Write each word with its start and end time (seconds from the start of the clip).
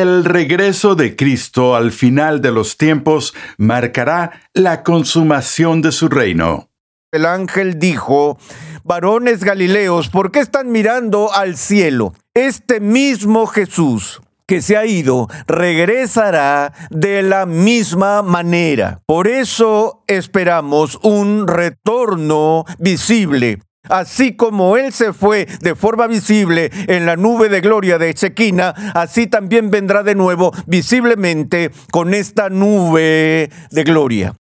El 0.00 0.24
regreso 0.24 0.96
de 0.96 1.14
Cristo 1.14 1.76
al 1.76 1.92
final 1.92 2.40
de 2.40 2.50
los 2.50 2.76
tiempos 2.78 3.32
marcará 3.58 4.40
la 4.52 4.82
consumación 4.82 5.82
de 5.82 5.92
su 5.92 6.08
reino. 6.08 6.68
El 7.12 7.24
ángel 7.24 7.78
dijo, 7.78 8.36
varones 8.82 9.44
Galileos, 9.44 10.08
¿por 10.08 10.32
qué 10.32 10.40
están 10.40 10.72
mirando 10.72 11.32
al 11.32 11.56
cielo? 11.56 12.12
Este 12.34 12.80
mismo 12.80 13.46
Jesús 13.46 14.20
que 14.48 14.62
se 14.62 14.76
ha 14.76 14.84
ido 14.84 15.28
regresará 15.46 16.72
de 16.90 17.22
la 17.22 17.46
misma 17.46 18.22
manera. 18.22 19.00
Por 19.06 19.28
eso 19.28 20.02
esperamos 20.08 20.98
un 21.04 21.46
retorno 21.46 22.64
visible. 22.80 23.60
Así 23.88 24.34
como 24.34 24.76
Él 24.76 24.92
se 24.92 25.12
fue 25.12 25.46
de 25.60 25.74
forma 25.74 26.06
visible 26.06 26.70
en 26.88 27.06
la 27.06 27.16
nube 27.16 27.48
de 27.48 27.60
gloria 27.60 27.98
de 27.98 28.14
Chequina, 28.14 28.74
así 28.94 29.26
también 29.26 29.70
vendrá 29.70 30.02
de 30.02 30.14
nuevo 30.14 30.52
visiblemente 30.66 31.70
con 31.90 32.14
esta 32.14 32.48
nube 32.48 33.50
de 33.70 33.84
gloria. 33.84 34.34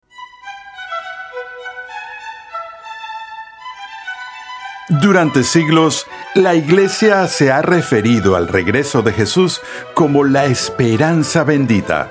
Durante 4.99 5.45
siglos, 5.45 6.05
la 6.35 6.53
Iglesia 6.53 7.25
se 7.27 7.49
ha 7.49 7.61
referido 7.61 8.35
al 8.35 8.49
regreso 8.49 9.01
de 9.01 9.13
Jesús 9.13 9.61
como 9.93 10.25
la 10.25 10.45
esperanza 10.45 11.45
bendita. 11.45 12.09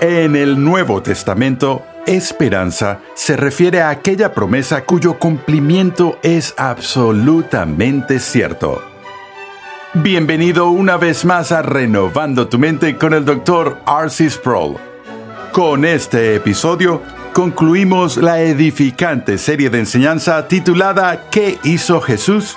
En 0.00 0.36
el 0.36 0.62
Nuevo 0.62 1.02
Testamento, 1.02 1.82
esperanza 2.06 3.00
se 3.14 3.36
refiere 3.36 3.80
a 3.80 3.90
aquella 3.90 4.34
promesa 4.34 4.84
cuyo 4.84 5.18
cumplimiento 5.18 6.18
es 6.22 6.54
absolutamente 6.56 8.18
cierto. 8.18 8.82
Bienvenido 9.94 10.70
una 10.70 10.96
vez 10.96 11.24
más 11.24 11.52
a 11.52 11.62
Renovando 11.62 12.48
tu 12.48 12.58
Mente 12.58 12.96
con 12.96 13.14
el 13.14 13.24
Dr. 13.24 13.78
Arcis 13.86 14.34
Sproul. 14.34 14.76
Con 15.52 15.84
este 15.84 16.34
episodio, 16.34 17.00
concluimos 17.32 18.16
la 18.16 18.40
edificante 18.40 19.38
serie 19.38 19.70
de 19.70 19.78
enseñanza 19.78 20.48
titulada 20.48 21.30
¿Qué 21.30 21.58
hizo 21.62 22.00
Jesús? 22.00 22.56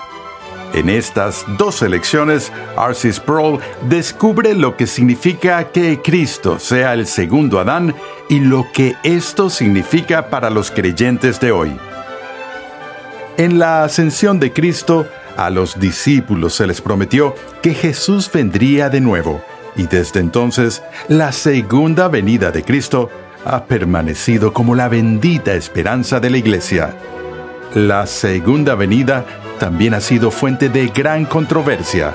En 0.74 0.90
estas 0.90 1.46
dos 1.58 1.82
elecciones, 1.82 2.52
R.C. 2.78 3.14
Sproul 3.14 3.60
descubre 3.90 4.54
lo 4.54 4.76
que 4.76 4.86
significa 4.86 5.64
que 5.72 6.02
Cristo 6.02 6.60
sea 6.60 6.94
el 6.94 7.08
segundo 7.08 7.60
Adán 7.60 7.96
y 8.30 8.40
lo 8.40 8.68
que 8.72 8.96
esto 9.04 9.50
significa 9.50 10.30
para 10.30 10.50
los 10.50 10.70
creyentes 10.70 11.40
de 11.40 11.52
hoy. 11.52 11.78
En 13.38 13.60
la 13.60 13.84
ascensión 13.84 14.40
de 14.40 14.52
Cristo, 14.52 15.08
a 15.38 15.50
los 15.50 15.80
discípulos 15.80 16.56
se 16.56 16.68
les 16.68 16.82
prometió 16.82 17.36
que 17.62 17.74
Jesús 17.74 18.30
vendría 18.32 18.90
de 18.90 19.00
nuevo, 19.00 19.42
y 19.76 19.86
desde 19.88 20.20
entonces 20.20 20.84
la 21.08 21.32
segunda 21.32 22.08
venida 22.08 22.52
de 22.52 22.64
Cristo 22.64 23.10
ha 23.46 23.66
permanecido 23.66 24.52
como 24.54 24.76
la 24.76 24.90
bendita 24.90 25.54
esperanza 25.54 26.20
de 26.20 26.32
la 26.32 26.38
Iglesia. 26.38 26.96
La 27.76 28.08
segunda 28.08 28.76
venida 28.76 29.26
también 29.60 29.94
ha 29.94 30.02
sido 30.02 30.32
fuente 30.32 30.70
de 30.70 30.88
gran 30.88 31.26
controversia. 31.26 32.14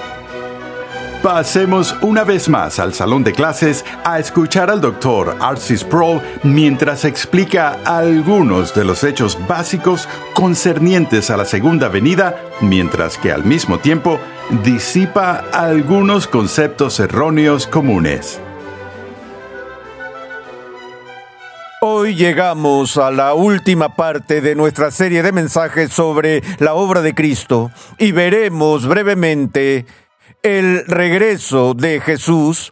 Pasemos 1.22 1.94
una 2.00 2.24
vez 2.24 2.48
más 2.48 2.80
al 2.80 2.94
salón 2.94 3.22
de 3.22 3.32
clases 3.32 3.84
a 4.02 4.18
escuchar 4.18 4.70
al 4.70 4.80
doctor 4.80 5.36
Arcis 5.38 5.84
Pro 5.84 6.20
mientras 6.42 7.04
explica 7.04 7.78
algunos 7.84 8.74
de 8.74 8.84
los 8.84 9.04
hechos 9.04 9.38
básicos 9.46 10.08
concernientes 10.34 11.30
a 11.30 11.36
la 11.36 11.44
segunda 11.44 11.88
venida, 11.88 12.42
mientras 12.60 13.18
que 13.18 13.30
al 13.30 13.44
mismo 13.44 13.78
tiempo 13.78 14.18
disipa 14.64 15.44
algunos 15.52 16.26
conceptos 16.26 16.98
erróneos 16.98 17.68
comunes. 17.68 18.40
Hoy 21.84 22.14
llegamos 22.14 22.96
a 22.96 23.10
la 23.10 23.34
última 23.34 23.96
parte 23.96 24.40
de 24.40 24.54
nuestra 24.54 24.92
serie 24.92 25.20
de 25.24 25.32
mensajes 25.32 25.92
sobre 25.92 26.40
la 26.60 26.74
obra 26.74 27.02
de 27.02 27.12
Cristo 27.12 27.72
y 27.98 28.12
veremos 28.12 28.86
brevemente 28.86 29.84
el 30.44 30.86
regreso 30.86 31.74
de 31.74 32.00
Jesús 32.00 32.70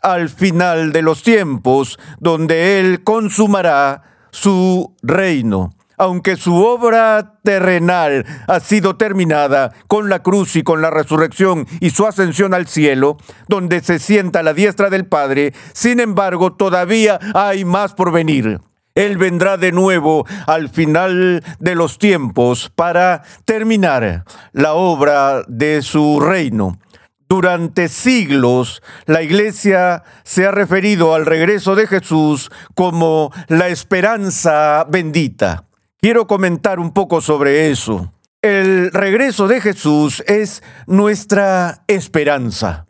al 0.00 0.28
final 0.28 0.92
de 0.92 1.02
los 1.02 1.24
tiempos, 1.24 1.98
donde 2.20 2.78
Él 2.78 3.02
consumará 3.02 4.28
su 4.30 4.94
reino. 5.02 5.74
Aunque 6.02 6.34
su 6.34 6.56
obra 6.56 7.38
terrenal 7.44 8.26
ha 8.48 8.58
sido 8.58 8.96
terminada 8.96 9.72
con 9.86 10.08
la 10.08 10.20
cruz 10.20 10.56
y 10.56 10.64
con 10.64 10.82
la 10.82 10.90
resurrección 10.90 11.64
y 11.78 11.90
su 11.90 12.08
ascensión 12.08 12.54
al 12.54 12.66
cielo, 12.66 13.18
donde 13.46 13.80
se 13.82 14.00
sienta 14.00 14.40
a 14.40 14.42
la 14.42 14.52
diestra 14.52 14.90
del 14.90 15.06
Padre, 15.06 15.54
sin 15.72 16.00
embargo 16.00 16.54
todavía 16.54 17.20
hay 17.34 17.64
más 17.64 17.94
por 17.94 18.10
venir. 18.10 18.60
Él 18.96 19.16
vendrá 19.16 19.58
de 19.58 19.70
nuevo 19.70 20.26
al 20.48 20.70
final 20.70 21.44
de 21.60 21.74
los 21.76 21.98
tiempos 21.98 22.72
para 22.74 23.22
terminar 23.44 24.24
la 24.50 24.74
obra 24.74 25.44
de 25.46 25.82
su 25.82 26.18
reino. 26.18 26.80
Durante 27.28 27.86
siglos, 27.86 28.82
la 29.06 29.22
iglesia 29.22 30.02
se 30.24 30.46
ha 30.46 30.50
referido 30.50 31.14
al 31.14 31.26
regreso 31.26 31.76
de 31.76 31.86
Jesús 31.86 32.50
como 32.74 33.30
la 33.46 33.68
esperanza 33.68 34.84
bendita. 34.90 35.68
Quiero 36.04 36.26
comentar 36.26 36.80
un 36.80 36.92
poco 36.92 37.20
sobre 37.20 37.70
eso. 37.70 38.12
El 38.42 38.90
regreso 38.90 39.46
de 39.46 39.60
Jesús 39.60 40.24
es 40.26 40.64
nuestra 40.88 41.84
esperanza. 41.86 42.88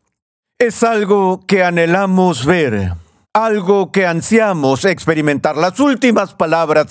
Es 0.58 0.82
algo 0.82 1.44
que 1.46 1.62
anhelamos 1.62 2.46
ver, 2.46 2.94
algo 3.34 3.92
que 3.92 4.06
ansiamos 4.06 4.86
experimentar. 4.86 5.58
Las 5.58 5.78
últimas 5.78 6.32
palabras 6.32 6.86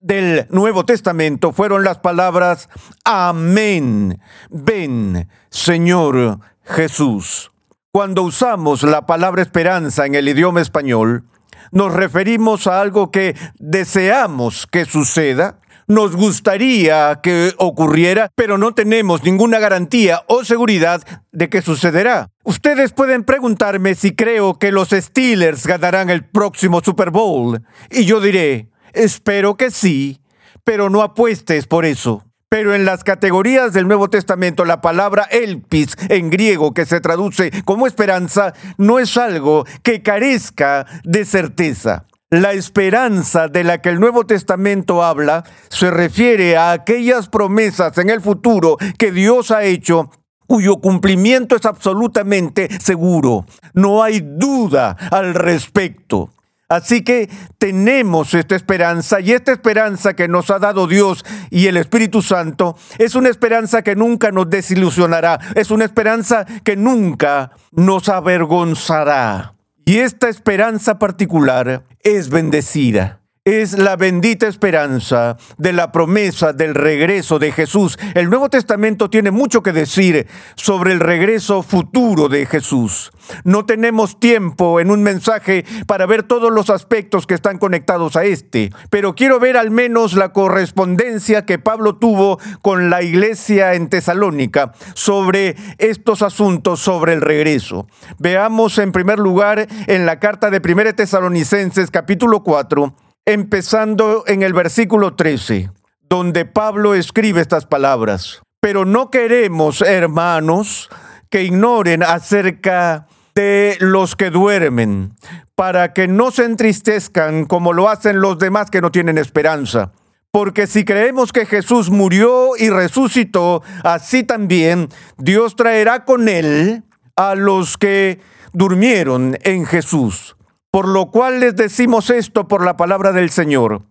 del 0.00 0.46
Nuevo 0.48 0.86
Testamento 0.86 1.52
fueron 1.52 1.84
las 1.84 1.98
palabras 1.98 2.70
Amén. 3.04 4.22
Ven, 4.48 5.28
Señor 5.50 6.40
Jesús. 6.62 7.52
Cuando 7.92 8.22
usamos 8.22 8.84
la 8.84 9.04
palabra 9.04 9.42
esperanza 9.42 10.06
en 10.06 10.14
el 10.14 10.30
idioma 10.30 10.62
español, 10.62 11.26
nos 11.72 11.92
referimos 11.92 12.66
a 12.68 12.80
algo 12.80 13.10
que 13.10 13.34
deseamos 13.58 14.68
que 14.70 14.84
suceda, 14.84 15.58
nos 15.88 16.14
gustaría 16.14 17.20
que 17.22 17.52
ocurriera, 17.58 18.30
pero 18.36 18.56
no 18.56 18.72
tenemos 18.72 19.24
ninguna 19.24 19.58
garantía 19.58 20.22
o 20.28 20.44
seguridad 20.44 21.02
de 21.32 21.48
que 21.48 21.60
sucederá. 21.60 22.28
Ustedes 22.44 22.92
pueden 22.92 23.24
preguntarme 23.24 23.94
si 23.94 24.14
creo 24.14 24.58
que 24.58 24.70
los 24.70 24.90
Steelers 24.90 25.66
ganarán 25.66 26.10
el 26.10 26.24
próximo 26.24 26.80
Super 26.80 27.10
Bowl, 27.10 27.62
y 27.90 28.04
yo 28.04 28.20
diré, 28.20 28.68
espero 28.92 29.56
que 29.56 29.70
sí, 29.70 30.20
pero 30.64 30.88
no 30.88 31.02
apuestes 31.02 31.66
por 31.66 31.84
eso. 31.84 32.24
Pero 32.52 32.74
en 32.74 32.84
las 32.84 33.02
categorías 33.02 33.72
del 33.72 33.88
Nuevo 33.88 34.10
Testamento, 34.10 34.66
la 34.66 34.82
palabra 34.82 35.22
elpis 35.30 35.96
en 36.10 36.28
griego, 36.28 36.74
que 36.74 36.84
se 36.84 37.00
traduce 37.00 37.50
como 37.64 37.86
esperanza, 37.86 38.52
no 38.76 38.98
es 38.98 39.16
algo 39.16 39.64
que 39.82 40.02
carezca 40.02 40.84
de 41.02 41.24
certeza. 41.24 42.04
La 42.28 42.52
esperanza 42.52 43.48
de 43.48 43.64
la 43.64 43.80
que 43.80 43.88
el 43.88 44.00
Nuevo 44.00 44.26
Testamento 44.26 45.02
habla 45.02 45.44
se 45.70 45.90
refiere 45.90 46.58
a 46.58 46.72
aquellas 46.72 47.30
promesas 47.30 47.96
en 47.96 48.10
el 48.10 48.20
futuro 48.20 48.76
que 48.98 49.12
Dios 49.12 49.50
ha 49.50 49.64
hecho 49.64 50.10
cuyo 50.46 50.76
cumplimiento 50.76 51.56
es 51.56 51.64
absolutamente 51.64 52.68
seguro. 52.80 53.46
No 53.72 54.02
hay 54.02 54.20
duda 54.20 54.94
al 55.10 55.32
respecto. 55.32 56.28
Así 56.72 57.02
que 57.02 57.28
tenemos 57.58 58.32
esta 58.32 58.56
esperanza 58.56 59.20
y 59.20 59.32
esta 59.32 59.52
esperanza 59.52 60.14
que 60.14 60.26
nos 60.26 60.48
ha 60.48 60.58
dado 60.58 60.86
Dios 60.86 61.22
y 61.50 61.66
el 61.66 61.76
Espíritu 61.76 62.22
Santo 62.22 62.78
es 62.96 63.14
una 63.14 63.28
esperanza 63.28 63.82
que 63.82 63.94
nunca 63.94 64.30
nos 64.30 64.48
desilusionará, 64.48 65.38
es 65.54 65.70
una 65.70 65.84
esperanza 65.84 66.46
que 66.64 66.76
nunca 66.76 67.50
nos 67.72 68.08
avergonzará. 68.08 69.54
Y 69.84 69.98
esta 69.98 70.30
esperanza 70.30 70.98
particular 70.98 71.84
es 72.02 72.30
bendecida 72.30 73.21
es 73.44 73.76
la 73.76 73.96
bendita 73.96 74.46
esperanza 74.46 75.36
de 75.58 75.72
la 75.72 75.90
promesa 75.90 76.52
del 76.52 76.76
regreso 76.76 77.40
de 77.40 77.50
Jesús. 77.50 77.98
El 78.14 78.30
Nuevo 78.30 78.48
Testamento 78.48 79.10
tiene 79.10 79.32
mucho 79.32 79.64
que 79.64 79.72
decir 79.72 80.28
sobre 80.54 80.92
el 80.92 81.00
regreso 81.00 81.64
futuro 81.64 82.28
de 82.28 82.46
Jesús. 82.46 83.10
No 83.42 83.66
tenemos 83.66 84.20
tiempo 84.20 84.78
en 84.78 84.92
un 84.92 85.02
mensaje 85.02 85.64
para 85.88 86.06
ver 86.06 86.22
todos 86.22 86.52
los 86.52 86.70
aspectos 86.70 87.26
que 87.26 87.34
están 87.34 87.58
conectados 87.58 88.14
a 88.14 88.22
este, 88.22 88.70
pero 88.90 89.16
quiero 89.16 89.40
ver 89.40 89.56
al 89.56 89.72
menos 89.72 90.14
la 90.14 90.32
correspondencia 90.32 91.44
que 91.44 91.58
Pablo 91.58 91.96
tuvo 91.96 92.38
con 92.60 92.90
la 92.90 93.02
iglesia 93.02 93.74
en 93.74 93.88
Tesalónica 93.88 94.72
sobre 94.94 95.56
estos 95.78 96.22
asuntos 96.22 96.78
sobre 96.78 97.14
el 97.14 97.20
regreso. 97.20 97.88
Veamos 98.20 98.78
en 98.78 98.92
primer 98.92 99.18
lugar 99.18 99.66
en 99.88 100.06
la 100.06 100.20
carta 100.20 100.48
de 100.48 100.62
1 100.64 100.94
Tesalonicenses 100.94 101.90
capítulo 101.90 102.44
4 102.44 102.94
empezando 103.24 104.24
en 104.26 104.42
el 104.42 104.52
versículo 104.52 105.14
13, 105.14 105.70
donde 106.08 106.44
Pablo 106.44 106.94
escribe 106.94 107.40
estas 107.40 107.66
palabras. 107.66 108.42
Pero 108.60 108.84
no 108.84 109.10
queremos, 109.10 109.80
hermanos, 109.82 110.88
que 111.30 111.42
ignoren 111.44 112.02
acerca 112.02 113.06
de 113.34 113.76
los 113.80 114.16
que 114.16 114.30
duermen, 114.30 115.14
para 115.54 115.92
que 115.92 116.08
no 116.08 116.30
se 116.30 116.44
entristezcan 116.44 117.46
como 117.46 117.72
lo 117.72 117.88
hacen 117.88 118.20
los 118.20 118.38
demás 118.38 118.70
que 118.70 118.80
no 118.80 118.90
tienen 118.90 119.18
esperanza. 119.18 119.92
Porque 120.30 120.66
si 120.66 120.84
creemos 120.84 121.32
que 121.32 121.46
Jesús 121.46 121.90
murió 121.90 122.56
y 122.56 122.70
resucitó, 122.70 123.62
así 123.84 124.22
también 124.22 124.88
Dios 125.18 125.56
traerá 125.56 126.04
con 126.04 126.28
él 126.28 126.84
a 127.16 127.34
los 127.34 127.76
que 127.76 128.20
durmieron 128.52 129.38
en 129.42 129.66
Jesús. 129.66 130.36
Por 130.72 130.88
lo 130.88 131.10
cual 131.10 131.40
les 131.40 131.54
decimos 131.54 132.08
esto 132.08 132.48
por 132.48 132.64
la 132.64 132.78
palabra 132.78 133.12
del 133.12 133.28
Señor, 133.28 133.82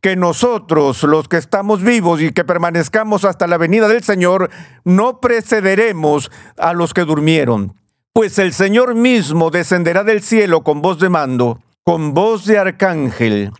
que 0.00 0.16
nosotros, 0.16 1.02
los 1.02 1.28
que 1.28 1.36
estamos 1.36 1.82
vivos 1.82 2.22
y 2.22 2.32
que 2.32 2.46
permanezcamos 2.46 3.26
hasta 3.26 3.46
la 3.46 3.58
venida 3.58 3.88
del 3.88 4.02
Señor, 4.02 4.48
no 4.82 5.20
precederemos 5.20 6.30
a 6.56 6.72
los 6.72 6.94
que 6.94 7.04
durmieron. 7.04 7.74
Pues 8.14 8.38
el 8.38 8.54
Señor 8.54 8.94
mismo 8.94 9.50
descenderá 9.50 10.02
del 10.02 10.22
cielo 10.22 10.62
con 10.62 10.80
voz 10.80 10.98
de 10.98 11.10
mando, 11.10 11.60
con 11.84 12.14
voz 12.14 12.46
de 12.46 12.56
arcángel 12.56 13.52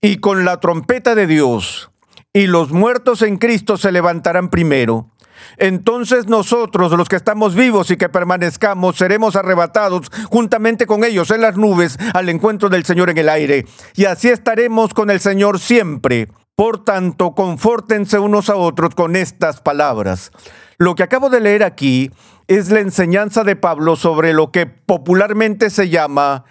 y 0.00 0.18
con 0.18 0.44
la 0.44 0.60
trompeta 0.60 1.16
de 1.16 1.26
Dios, 1.26 1.90
y 2.32 2.46
los 2.46 2.70
muertos 2.70 3.22
en 3.22 3.38
Cristo 3.38 3.76
se 3.76 3.90
levantarán 3.90 4.50
primero. 4.50 5.10
Entonces 5.56 6.26
nosotros, 6.26 6.92
los 6.92 7.08
que 7.08 7.16
estamos 7.16 7.54
vivos 7.54 7.90
y 7.90 7.96
que 7.96 8.08
permanezcamos, 8.08 8.96
seremos 8.96 9.36
arrebatados 9.36 10.10
juntamente 10.28 10.86
con 10.86 11.04
ellos 11.04 11.30
en 11.30 11.42
las 11.42 11.56
nubes 11.56 11.98
al 12.14 12.28
encuentro 12.28 12.68
del 12.68 12.84
Señor 12.84 13.10
en 13.10 13.18
el 13.18 13.28
aire. 13.28 13.66
Y 13.94 14.04
así 14.04 14.28
estaremos 14.28 14.94
con 14.94 15.10
el 15.10 15.20
Señor 15.20 15.58
siempre. 15.58 16.28
Por 16.56 16.84
tanto, 16.84 17.34
confórtense 17.34 18.18
unos 18.18 18.50
a 18.50 18.56
otros 18.56 18.94
con 18.94 19.16
estas 19.16 19.60
palabras. 19.60 20.30
Lo 20.76 20.94
que 20.94 21.02
acabo 21.02 21.30
de 21.30 21.40
leer 21.40 21.62
aquí 21.62 22.10
es 22.48 22.70
la 22.70 22.80
enseñanza 22.80 23.44
de 23.44 23.56
Pablo 23.56 23.96
sobre 23.96 24.32
lo 24.32 24.50
que 24.50 24.66
popularmente 24.66 25.70
se 25.70 25.88
llama 25.88 26.44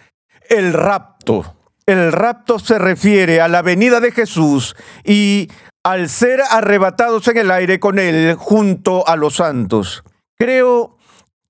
el 0.50 0.74
rapto. 0.74 1.56
El 1.86 2.12
rapto 2.12 2.60
se 2.60 2.78
refiere 2.78 3.42
a 3.42 3.48
la 3.48 3.62
venida 3.62 4.00
de 4.00 4.12
Jesús 4.12 4.76
y 5.04 5.50
al 5.84 6.10
ser 6.10 6.42
arrebatados 6.50 7.28
en 7.28 7.38
el 7.38 7.52
aire 7.52 7.80
con 7.80 8.00
Él 8.00 8.36
junto 8.36 9.08
a 9.08 9.16
los 9.16 9.36
santos. 9.36 10.04
Creo 10.38 10.98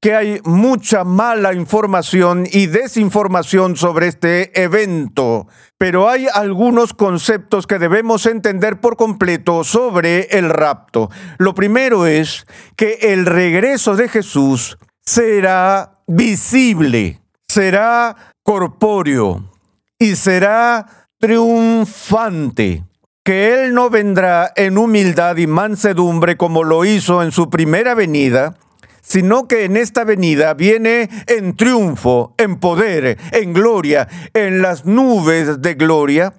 que 0.01 0.15
hay 0.15 0.39
mucha 0.45 1.03
mala 1.03 1.53
información 1.53 2.47
y 2.49 2.67
desinformación 2.67 3.75
sobre 3.75 4.07
este 4.07 4.61
evento, 4.61 5.47
pero 5.77 6.09
hay 6.09 6.27
algunos 6.33 6.93
conceptos 6.93 7.67
que 7.67 7.79
debemos 7.79 8.25
entender 8.25 8.79
por 8.79 8.95
completo 8.95 9.65
sobre 9.65 10.21
el 10.37 10.49
rapto. 10.49 11.09
Lo 11.37 11.53
primero 11.53 12.07
es 12.07 12.47
que 12.77 12.99
el 13.01 13.25
regreso 13.25 13.97
de 13.97 14.07
Jesús 14.07 14.77
será 15.01 15.93
visible, 16.07 17.19
será 17.45 18.15
corpóreo 18.43 19.51
y 19.97 20.15
será 20.15 21.09
triunfante 21.19 22.85
que 23.29 23.53
Él 23.53 23.75
no 23.75 23.91
vendrá 23.91 24.51
en 24.55 24.79
humildad 24.79 25.37
y 25.37 25.45
mansedumbre 25.45 26.35
como 26.35 26.63
lo 26.63 26.83
hizo 26.83 27.21
en 27.21 27.31
su 27.31 27.51
primera 27.51 27.93
venida, 27.93 28.55
sino 29.03 29.47
que 29.47 29.65
en 29.65 29.77
esta 29.77 30.03
venida 30.03 30.55
viene 30.55 31.07
en 31.27 31.55
triunfo, 31.55 32.33
en 32.39 32.59
poder, 32.59 33.19
en 33.31 33.53
gloria, 33.53 34.07
en 34.33 34.63
las 34.63 34.85
nubes 34.85 35.61
de 35.61 35.75
gloria, 35.75 36.33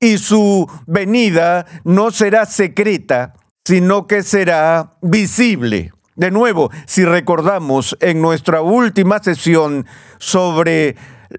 y 0.00 0.16
su 0.16 0.66
venida 0.86 1.66
no 1.84 2.10
será 2.10 2.46
secreta, 2.46 3.34
sino 3.62 4.06
que 4.06 4.22
será 4.22 4.92
visible. 5.02 5.92
De 6.16 6.30
nuevo, 6.30 6.70
si 6.86 7.04
recordamos 7.04 7.98
en 8.00 8.22
nuestra 8.22 8.62
última 8.62 9.18
sesión 9.18 9.84
sobre 10.16 10.96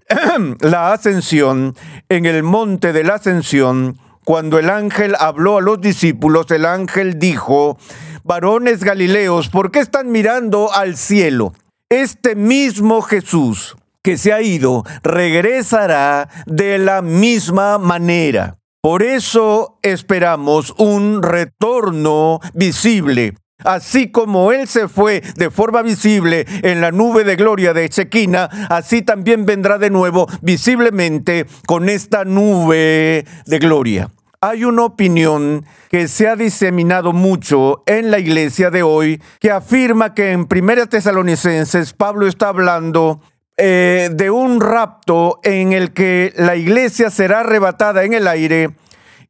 la 0.59 0.94
ascensión, 0.94 1.75
en 2.07 2.27
el 2.27 2.44
monte 2.44 2.94
de 2.94 3.03
la 3.03 3.15
ascensión, 3.15 3.98
cuando 4.23 4.59
el 4.59 4.69
ángel 4.69 5.15
habló 5.19 5.57
a 5.57 5.62
los 5.62 5.81
discípulos, 5.81 6.50
el 6.51 6.65
ángel 6.65 7.18
dijo, 7.19 7.77
varones 8.23 8.83
Galileos, 8.83 9.50
¿por 9.50 9.71
qué 9.71 9.79
están 9.79 10.12
mirando 10.12 10.71
al 10.73 10.95
cielo? 10.97 11.53
Este 11.89 12.35
mismo 12.35 13.01
Jesús 13.01 13.75
que 14.03 14.18
se 14.18 14.33
ha 14.33 14.41
ido 14.41 14.83
regresará 15.03 16.29
de 16.45 16.77
la 16.77 17.01
misma 17.01 17.77
manera. 17.77 18.57
Por 18.81 19.03
eso 19.03 19.77
esperamos 19.83 20.74
un 20.77 21.21
retorno 21.21 22.39
visible. 22.53 23.35
Así 23.63 24.12
como 24.12 24.52
Él 24.52 24.68
se 24.68 24.88
fue 24.88 25.22
de 25.36 25.50
forma 25.50 25.81
visible 25.81 26.46
en 26.63 26.81
la 26.81 26.92
nube 26.92 27.24
de 27.24 27.36
gloria 27.36 27.74
de 27.74 27.90
Chequina, 27.90 28.50
así 28.69 29.02
también 29.02 29.46
vendrá 29.46 29.78
de 29.78 29.90
nuevo 29.90 30.28
visiblemente 30.42 31.46
con 31.66 31.90
esta 31.90 32.25
nube 32.25 33.25
de 33.46 33.60
gloria. 33.60 34.10
Hay 34.44 34.63
una 34.63 34.86
opinión 34.86 35.66
que 35.90 36.08
se 36.08 36.28
ha 36.28 36.36
diseminado 36.36 37.13
mucho 37.13 37.84
en 37.86 38.10
la 38.10 38.18
iglesia 38.18 38.72
de 38.72 38.81
hoy 38.81 39.22
que 39.40 39.52
afirma 39.52 40.16
que 40.16 40.31
en 40.31 40.48
Primera 40.48 40.88
Tesalonicenses 40.88 41.94
Pablo 41.94 42.25
está 42.25 42.48
hablando 42.48 43.22
eh, 43.58 44.10
de 44.12 44.31
un 44.31 44.60
rapto 44.60 45.40
en 45.44 45.74
el 45.74 45.94
que 45.94 46.34
la 46.36 46.56
iglesia 46.56 47.12
será 47.12 47.42
arrebatada 47.42 48.04
en 48.04 48.13
el 48.13 48.28
aire 48.28 48.72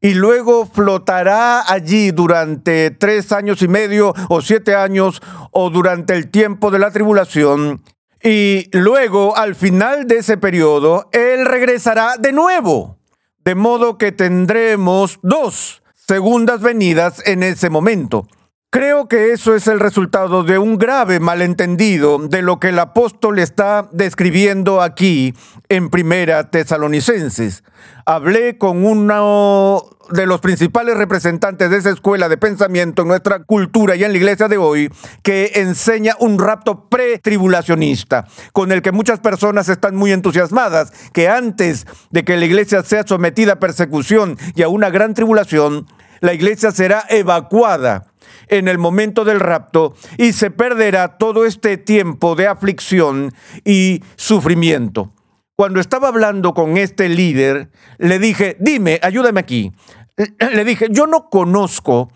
y 0.02 0.16
luego 0.16 0.66
flotará 0.66 1.62
allí 1.72 2.10
durante 2.10 2.90
tres 2.90 3.32
años 3.32 3.62
y 3.62 3.68
medio 3.68 4.14
o 4.30 4.42
siete 4.42 4.76
años 4.76 5.22
o 5.52 5.70
durante 5.70 6.16
el 6.16 6.32
tiempo 6.32 6.72
de 6.72 6.80
la 6.80 6.90
tribulación. 6.90 7.84
Y 8.24 8.70
luego, 8.72 9.38
al 9.38 9.56
final 9.56 10.08
de 10.08 10.18
ese 10.18 10.38
periodo, 10.38 11.08
Él 11.12 11.46
regresará 11.46 12.18
de 12.18 12.32
nuevo. 12.32 12.98
De 13.44 13.56
modo 13.56 13.98
que 13.98 14.12
tendremos 14.12 15.20
dos 15.24 15.82
segundas 15.96 16.62
venidas 16.62 17.22
en 17.26 17.44
ese 17.44 17.70
momento. 17.70 18.28
Creo 18.74 19.10
que 19.10 19.34
eso 19.34 19.54
es 19.54 19.68
el 19.68 19.82
resultado 19.82 20.46
de 20.46 20.58
un 20.58 20.78
grave 20.78 21.20
malentendido 21.20 22.20
de 22.20 22.42
lo 22.42 22.58
que 22.58 22.70
el 22.70 22.80
apóstol 22.80 23.38
está 23.40 23.90
describiendo 23.92 24.82
aquí 24.82 25.34
en 25.68 25.90
Primera 25.90 26.50
Tesalonicenses. 26.50 27.66
Hablé 28.06 28.58
con 28.58 28.86
uno 28.86 29.84
de 30.12 30.26
los 30.26 30.40
principales 30.40 30.96
representantes 30.96 31.70
de 31.70 31.80
esa 31.80 31.90
escuela 31.90 32.30
de 32.30 32.38
pensamiento 32.38 33.02
en 33.02 33.10
nuestra 33.10 33.44
cultura 33.44 33.98
y 33.98 34.06
en 34.06 34.14
la 34.14 34.18
iglesia 34.18 34.48
de 34.48 34.56
hoy 34.56 34.90
que 35.22 35.52
enseña 35.56 36.16
un 36.22 36.40
rapto 36.40 36.88
pretribulacionista, 36.88 38.26
con 38.54 38.72
el 38.72 38.82
que 38.82 38.94
muchas 38.94 39.20
personas 39.20 39.68
están 39.68 39.98
muy 39.98 40.14
entusiasmadas, 40.14 40.94
que 41.12 41.28
antes 41.28 41.86
de 42.12 42.24
que 42.24 42.38
la 42.38 42.46
iglesia 42.46 42.84
sea 42.84 43.04
sometida 43.06 43.54
a 43.54 43.60
persecución 43.60 44.38
y 44.56 44.62
a 44.62 44.70
una 44.70 44.90
gran 44.90 45.14
tribulación, 45.14 45.88
la 46.22 46.34
iglesia 46.34 46.72
será 46.72 47.06
evacuada 47.10 48.06
en 48.48 48.68
el 48.68 48.78
momento 48.78 49.26
del 49.26 49.40
rapto 49.40 49.96
y 50.18 50.34
se 50.34 50.52
perderá 50.52 51.18
todo 51.18 51.46
este 51.46 51.78
tiempo 51.78 52.36
de 52.36 52.48
aflicción 52.48 53.34
y 53.66 54.04
sufrimiento. 54.16 55.14
Cuando 55.56 55.80
estaba 55.80 56.08
hablando 56.08 56.54
con 56.54 56.78
este 56.78 57.10
líder, 57.10 57.70
le 57.98 58.20
dije, 58.20 58.56
dime, 58.60 59.00
ayúdame 59.04 59.40
aquí. 59.40 59.72
Le 60.40 60.66
dije, 60.66 60.88
yo 60.90 61.08
no 61.08 61.30
conozco 61.30 62.10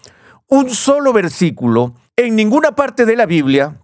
un 0.47 0.69
solo 0.69 1.13
versículo 1.13 1.95
en 2.15 2.35
ninguna 2.35 2.73
parte 2.73 3.05
de 3.05 3.15
la 3.15 3.25
Biblia 3.25 3.79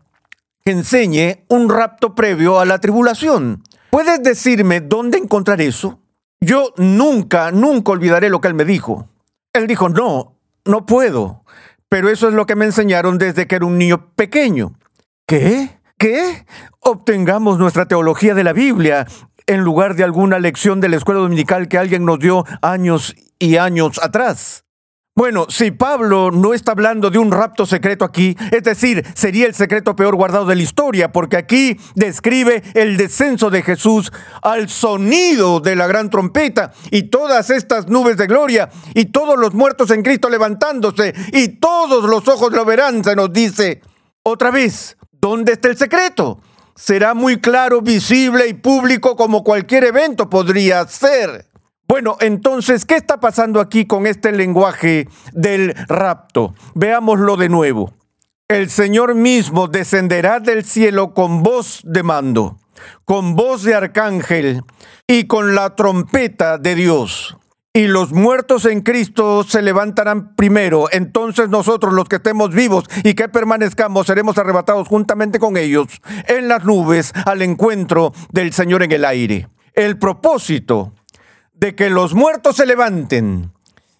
que 0.63 0.71
enseñe 0.71 1.45
un 1.47 1.69
rapto 1.69 2.15
previo 2.15 2.59
a 2.59 2.65
la 2.65 2.79
tribulación. 2.79 3.63
¿Puedes 3.89 4.21
decirme 4.23 4.79
dónde 4.81 5.17
encontrar 5.17 5.61
eso? 5.61 5.99
Yo 6.39 6.73
nunca, 6.77 7.51
nunca 7.51 7.91
olvidaré 7.91 8.29
lo 8.29 8.41
que 8.41 8.47
él 8.47 8.53
me 8.53 8.65
dijo. 8.65 9.07
Él 9.53 9.67
dijo, 9.67 9.89
no, 9.89 10.37
no 10.65 10.85
puedo. 10.85 11.43
Pero 11.89 12.09
eso 12.09 12.27
es 12.29 12.33
lo 12.33 12.45
que 12.45 12.55
me 12.55 12.65
enseñaron 12.65 13.17
desde 13.17 13.47
que 13.47 13.55
era 13.55 13.65
un 13.65 13.77
niño 13.77 14.13
pequeño. 14.15 14.73
¿Qué? 15.25 15.79
¿Qué? 15.97 16.45
Obtengamos 16.79 17.59
nuestra 17.59 17.85
teología 17.85 18.33
de 18.33 18.43
la 18.43 18.53
Biblia 18.53 19.07
en 19.47 19.61
lugar 19.61 19.95
de 19.95 20.03
alguna 20.03 20.39
lección 20.39 20.79
de 20.79 20.89
la 20.89 20.97
escuela 20.97 21.19
dominical 21.19 21.67
que 21.67 21.77
alguien 21.77 22.05
nos 22.05 22.19
dio 22.19 22.45
años 22.61 23.15
y 23.39 23.57
años 23.57 23.99
atrás. 24.01 24.63
Bueno, 25.13 25.45
si 25.49 25.71
Pablo 25.71 26.31
no 26.31 26.53
está 26.53 26.71
hablando 26.71 27.09
de 27.09 27.19
un 27.19 27.33
rapto 27.33 27.65
secreto 27.65 28.05
aquí, 28.05 28.37
es 28.49 28.63
decir, 28.63 29.05
sería 29.13 29.45
el 29.45 29.53
secreto 29.53 29.93
peor 29.93 30.15
guardado 30.15 30.45
de 30.45 30.55
la 30.55 30.61
historia, 30.61 31.11
porque 31.11 31.35
aquí 31.35 31.77
describe 31.95 32.63
el 32.75 32.95
descenso 32.95 33.49
de 33.49 33.61
Jesús 33.61 34.09
al 34.41 34.69
sonido 34.69 35.59
de 35.59 35.75
la 35.75 35.85
gran 35.85 36.09
trompeta 36.09 36.71
y 36.91 37.03
todas 37.03 37.49
estas 37.49 37.89
nubes 37.89 38.15
de 38.15 38.27
gloria 38.27 38.69
y 38.95 39.07
todos 39.07 39.37
los 39.37 39.53
muertos 39.53 39.91
en 39.91 40.01
Cristo 40.01 40.29
levantándose 40.29 41.13
y 41.33 41.59
todos 41.59 42.09
los 42.09 42.25
ojos 42.29 42.53
lo 42.53 42.63
verán, 42.63 43.03
se 43.03 43.13
nos 43.13 43.33
dice. 43.33 43.81
Otra 44.23 44.49
vez, 44.49 44.95
¿dónde 45.11 45.51
está 45.51 45.67
el 45.67 45.77
secreto? 45.77 46.39
Será 46.73 47.13
muy 47.13 47.41
claro, 47.41 47.81
visible 47.81 48.47
y 48.47 48.53
público 48.53 49.17
como 49.17 49.43
cualquier 49.43 49.83
evento 49.83 50.29
podría 50.29 50.87
ser. 50.87 51.50
Bueno, 51.91 52.15
entonces, 52.21 52.85
¿qué 52.85 52.95
está 52.95 53.19
pasando 53.19 53.59
aquí 53.59 53.85
con 53.85 54.07
este 54.07 54.31
lenguaje 54.31 55.09
del 55.33 55.75
rapto? 55.89 56.55
Veámoslo 56.73 57.35
de 57.35 57.49
nuevo. 57.49 57.93
El 58.47 58.69
Señor 58.69 59.13
mismo 59.13 59.67
descenderá 59.67 60.39
del 60.39 60.63
cielo 60.63 61.13
con 61.13 61.43
voz 61.43 61.81
de 61.83 62.01
mando. 62.01 62.57
con 63.03 63.35
voz 63.35 63.63
de 63.63 63.75
arcángel 63.75 64.63
y 65.05 65.25
con 65.27 65.53
la 65.53 65.75
trompeta 65.75 66.57
de 66.57 66.75
Dios. 66.75 67.35
Y 67.73 67.87
los 67.87 68.13
muertos 68.13 68.63
en 68.63 68.79
Cristo 68.79 69.43
se 69.43 69.61
levantarán 69.61 70.33
primero. 70.37 70.87
Entonces 70.93 71.49
nosotros 71.49 71.93
los 71.93 72.07
que 72.07 72.15
estemos 72.15 72.55
vivos 72.55 72.85
y 73.03 73.15
que 73.15 73.27
permanezcamos 73.27 74.07
seremos 74.07 74.37
arrebatados 74.37 74.87
juntamente 74.87 75.39
con 75.39 75.57
ellos 75.57 75.87
en 76.29 76.47
las 76.47 76.63
nubes 76.63 77.11
al 77.25 77.41
encuentro 77.41 78.13
del 78.31 78.53
Señor 78.53 78.81
en 78.81 78.93
el 78.93 79.03
aire. 79.03 79.49
El 79.73 79.97
propósito 79.97 80.93
de 81.61 81.75
que 81.75 81.89
los 81.89 82.15
muertos 82.15 82.57
se 82.57 82.65
levanten 82.65 83.53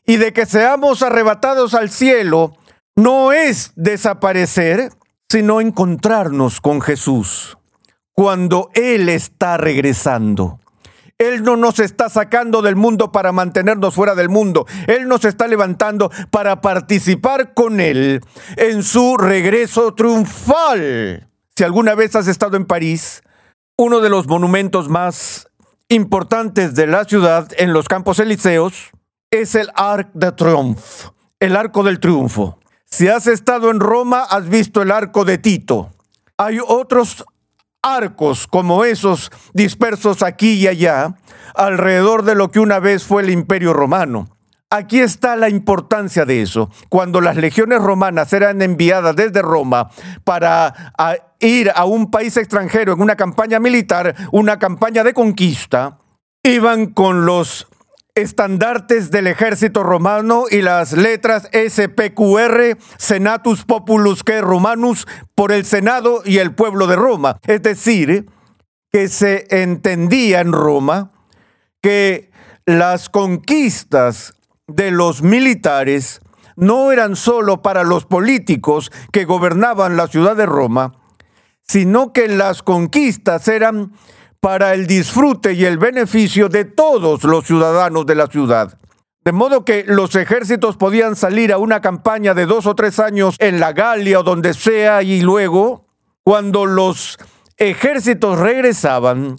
y 0.06 0.18
de 0.18 0.34
que 0.34 0.46
seamos 0.46 1.04
arrebatados 1.04 1.76
al 1.76 1.92
cielo 1.92 2.58
no 2.96 3.32
es 3.32 3.72
desaparecer, 3.76 4.90
sino 5.30 5.62
encontrarnos 5.62 6.60
con 6.60 6.82
Jesús 6.82 7.58
cuando 8.14 8.70
Él 8.74 9.08
está 9.08 9.58
regresando. 9.58 10.60
Él 11.20 11.44
no 11.44 11.56
nos 11.56 11.80
está 11.80 12.10
sacando 12.10 12.64
del 12.64 12.76
mundo 12.76 13.12
para 13.12 13.32
mantenernos 13.32 13.94
fuera 13.94 14.16
del 14.16 14.28
mundo. 14.28 14.66
Él 14.88 15.08
nos 15.08 15.24
está 15.24 15.48
levantando 15.48 16.12
para 16.32 16.62
participar 16.62 17.54
con 17.54 17.80
Él 17.80 18.22
en 18.58 18.82
su 18.82 19.18
regreso 19.18 19.94
triunfal. 19.94 21.30
Si 21.56 21.64
alguna 21.64 21.94
vez 21.94 22.16
has 22.16 22.28
estado 22.28 22.58
en 22.58 22.66
París, 22.66 23.22
uno 23.78 24.00
de 24.00 24.10
los 24.10 24.28
monumentos 24.28 24.90
más 24.90 25.51
importantes 25.92 26.74
de 26.74 26.88
la 26.88 27.04
ciudad 27.04 27.50
en 27.58 27.74
los 27.74 27.90
Campos 27.90 28.20
Elíseos 28.20 28.92
es 29.30 29.56
el 29.56 29.70
Arc 29.76 30.10
de 30.14 30.32
Triomphe, 30.32 31.10
el 31.42 31.58
Arco 31.58 31.84
del 31.84 32.00
Triunfo. 32.00 32.60
Si 32.86 33.10
has 33.10 33.28
estado 33.28 33.70
en 33.70 33.82
Roma, 33.82 34.24
has 34.24 34.48
visto 34.48 34.82
el 34.82 34.90
Arco 34.90 35.26
de 35.26 35.38
Tito. 35.38 35.92
Hay 36.38 36.60
otros 36.66 37.26
arcos 37.82 38.48
como 38.48 38.86
esos 38.86 39.32
dispersos 39.54 40.24
aquí 40.24 40.54
y 40.54 40.68
allá 40.68 41.18
alrededor 41.56 42.24
de 42.24 42.36
lo 42.36 42.52
que 42.52 42.62
una 42.62 42.80
vez 42.80 43.04
fue 43.04 43.24
el 43.24 43.30
imperio 43.30 43.74
romano. 43.74 44.30
Aquí 44.74 45.02
está 45.02 45.36
la 45.36 45.50
importancia 45.50 46.24
de 46.24 46.42
eso. 46.42 46.70
Cuando 46.88 47.20
las 47.20 47.36
legiones 47.36 47.82
romanas 47.82 48.32
eran 48.32 48.62
enviadas 48.62 49.18
desde 49.18 49.42
Roma 49.42 49.90
para 50.24 50.74
ir 51.42 51.74
a 51.76 51.84
un 51.84 52.10
país 52.10 52.38
extranjero 52.38 52.94
en 52.94 53.02
una 53.02 53.18
campaña 53.18 53.60
militar, 53.60 54.16
una 54.32 54.60
campaña 54.60 55.04
de 55.04 55.14
conquista, 55.14 56.00
iban 56.44 56.86
con 56.88 57.26
los 57.26 57.68
estandartes 58.16 59.12
del 59.12 59.28
ejército 59.28 59.84
romano 59.84 60.46
y 60.50 60.62
las 60.62 60.94
letras 60.94 61.50
SPQR, 61.52 62.78
Senatus 62.98 63.66
Populus 63.66 64.24
que 64.24 64.40
Romanus, 64.40 65.06
por 65.36 65.52
el 65.52 65.66
Senado 65.66 66.22
y 66.24 66.38
el 66.38 66.56
pueblo 66.56 66.88
de 66.88 66.96
Roma. 66.96 67.40
Es 67.46 67.62
decir, 67.62 68.30
que 68.90 69.10
se 69.10 69.48
entendía 69.50 70.40
en 70.40 70.54
Roma 70.54 71.12
que 71.82 72.32
las 72.66 73.10
conquistas 73.10 74.34
de 74.68 74.92
los 74.92 75.22
militares 75.22 76.22
no 76.56 76.92
eran 76.92 77.16
solo 77.16 77.62
para 77.62 77.84
los 77.84 78.06
políticos 78.06 78.92
que 79.12 79.26
gobernaban 79.26 79.98
la 79.98 80.08
ciudad 80.08 80.36
de 80.36 80.46
Roma, 80.46 80.94
sino 81.62 82.14
que 82.14 82.28
las 82.28 82.64
conquistas 82.64 83.48
eran 83.48 83.94
para 84.40 84.74
el 84.74 84.88
disfrute 84.88 85.54
y 85.54 85.66
el 85.66 85.78
beneficio 85.78 86.50
de 86.50 86.66
todos 86.66 87.24
los 87.24 87.46
ciudadanos 87.46 88.06
de 88.06 88.16
la 88.16 88.28
ciudad. 88.28 88.78
De 89.24 89.32
modo 89.32 89.64
que 89.64 89.84
los 89.88 90.16
ejércitos 90.16 90.78
podían 90.78 91.16
salir 91.16 91.54
a 91.54 91.60
una 91.60 91.80
campaña 91.80 92.34
de 92.34 92.48
dos 92.48 92.66
o 92.66 92.74
tres 92.74 93.00
años 93.00 93.36
en 93.38 93.60
la 93.60 93.72
Galia 93.72 94.20
o 94.20 94.24
donde 94.24 94.56
sea 94.56 95.04
y 95.04 95.22
luego, 95.22 95.86
cuando 96.24 96.66
los 96.66 97.20
ejércitos 97.58 98.40
regresaban, 98.40 99.38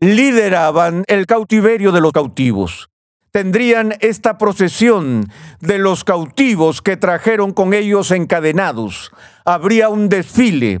lideraban 0.00 1.04
el 1.06 1.24
cautiverio 1.24 1.92
de 1.92 2.02
los 2.02 2.12
cautivos. 2.12 2.90
Tendrían 3.32 3.94
esta 4.00 4.38
procesión 4.38 5.30
de 5.60 5.78
los 5.78 6.04
cautivos 6.04 6.82
que 6.82 6.96
trajeron 6.96 7.52
con 7.52 7.74
ellos 7.74 8.10
encadenados. 8.10 9.12
Habría 9.44 9.88
un 9.88 10.08
desfile 10.08 10.80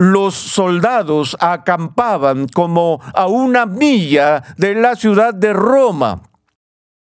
los 0.00 0.34
soldados 0.34 1.36
acampaban 1.40 2.48
como 2.48 3.02
a 3.12 3.26
una 3.26 3.66
milla 3.66 4.42
de 4.56 4.74
la 4.74 4.96
ciudad 4.96 5.34
de 5.34 5.52
Roma. 5.52 6.22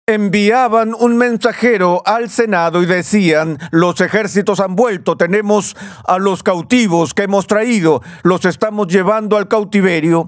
Enviaban 0.06 0.94
un 0.94 1.16
mensajero 1.16 2.04
al 2.06 2.30
Senado 2.30 2.84
y 2.84 2.86
decían, 2.86 3.58
los 3.72 4.02
ejércitos 4.02 4.60
han 4.60 4.76
vuelto, 4.76 5.16
tenemos 5.16 5.78
a 6.06 6.18
los 6.18 6.44
cautivos 6.44 7.14
que 7.14 7.24
hemos 7.24 7.48
traído, 7.48 8.02
los 8.24 8.44
estamos 8.44 8.88
llevando 8.88 9.38
al 9.38 9.48
cautiverio 9.48 10.28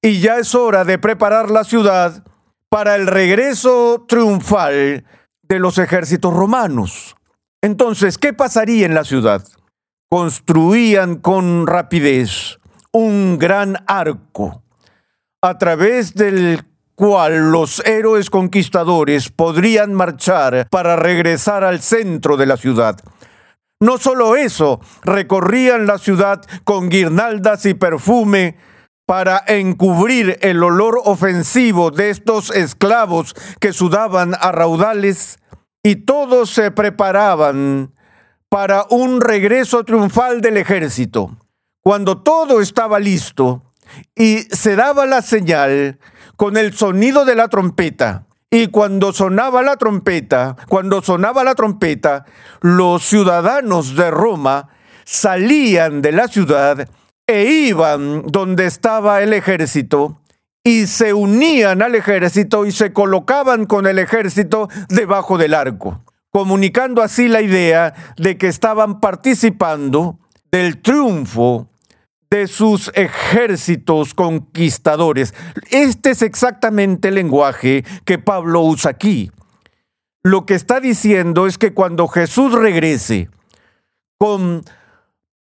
y 0.00 0.20
ya 0.20 0.36
es 0.38 0.54
hora 0.54 0.84
de 0.84 0.98
preparar 0.98 1.50
la 1.50 1.64
ciudad 1.64 2.22
para 2.76 2.94
el 2.94 3.06
regreso 3.06 4.04
triunfal 4.06 5.02
de 5.40 5.58
los 5.58 5.78
ejércitos 5.78 6.34
romanos. 6.34 7.16
Entonces, 7.62 8.18
¿qué 8.18 8.34
pasaría 8.34 8.84
en 8.84 8.92
la 8.92 9.04
ciudad? 9.04 9.42
construían 10.10 11.16
con 11.16 11.66
rapidez 11.66 12.58
un 12.92 13.38
gran 13.38 13.78
arco 13.86 14.62
a 15.40 15.56
través 15.56 16.12
del 16.12 16.64
cual 16.94 17.50
los 17.50 17.80
héroes 17.86 18.28
conquistadores 18.28 19.30
podrían 19.30 19.94
marchar 19.94 20.68
para 20.68 20.96
regresar 20.96 21.64
al 21.64 21.80
centro 21.80 22.36
de 22.36 22.44
la 22.44 22.58
ciudad. 22.58 22.98
No 23.80 23.96
solo 23.96 24.36
eso, 24.36 24.80
recorrían 25.02 25.86
la 25.86 25.96
ciudad 25.96 26.42
con 26.64 26.90
guirnaldas 26.90 27.64
y 27.64 27.72
perfume 27.72 28.58
para 29.06 29.42
encubrir 29.46 30.38
el 30.42 30.62
olor 30.62 31.00
ofensivo 31.04 31.92
de 31.92 32.10
estos 32.10 32.50
esclavos 32.50 33.34
que 33.60 33.72
sudaban 33.72 34.34
a 34.38 34.50
raudales, 34.52 35.38
y 35.82 35.94
todos 35.94 36.50
se 36.50 36.72
preparaban 36.72 37.94
para 38.48 38.86
un 38.90 39.20
regreso 39.20 39.84
triunfal 39.84 40.40
del 40.40 40.56
ejército. 40.56 41.36
Cuando 41.80 42.18
todo 42.22 42.60
estaba 42.60 42.98
listo 42.98 43.62
y 44.16 44.38
se 44.50 44.74
daba 44.74 45.06
la 45.06 45.22
señal 45.22 46.00
con 46.36 46.56
el 46.56 46.74
sonido 46.74 47.24
de 47.24 47.36
la 47.36 47.46
trompeta, 47.46 48.26
y 48.50 48.68
cuando 48.68 49.12
sonaba 49.12 49.62
la 49.62 49.76
trompeta, 49.76 50.56
cuando 50.68 51.02
sonaba 51.02 51.44
la 51.44 51.54
trompeta, 51.54 52.24
los 52.60 53.04
ciudadanos 53.04 53.94
de 53.94 54.10
Roma 54.10 54.68
salían 55.04 56.02
de 56.02 56.12
la 56.12 56.26
ciudad 56.26 56.88
e 57.26 57.44
iban 57.44 58.22
donde 58.26 58.66
estaba 58.66 59.22
el 59.22 59.32
ejército 59.32 60.20
y 60.64 60.86
se 60.86 61.14
unían 61.14 61.82
al 61.82 61.94
ejército 61.94 62.66
y 62.66 62.72
se 62.72 62.92
colocaban 62.92 63.66
con 63.66 63.86
el 63.86 63.98
ejército 63.98 64.68
debajo 64.88 65.38
del 65.38 65.54
arco 65.54 66.02
comunicando 66.36 67.00
así 67.00 67.28
la 67.28 67.40
idea 67.40 67.94
de 68.18 68.36
que 68.36 68.48
estaban 68.48 69.00
participando 69.00 70.18
del 70.52 70.82
triunfo 70.82 71.70
de 72.28 72.46
sus 72.46 72.92
ejércitos 72.94 74.12
conquistadores. 74.12 75.32
Este 75.70 76.10
es 76.10 76.20
exactamente 76.20 77.08
el 77.08 77.14
lenguaje 77.14 77.86
que 78.04 78.18
Pablo 78.18 78.60
usa 78.60 78.90
aquí. 78.90 79.30
Lo 80.22 80.44
que 80.44 80.52
está 80.52 80.78
diciendo 80.78 81.46
es 81.46 81.56
que 81.56 81.72
cuando 81.72 82.06
Jesús 82.06 82.52
regrese 82.52 83.30
con 84.18 84.62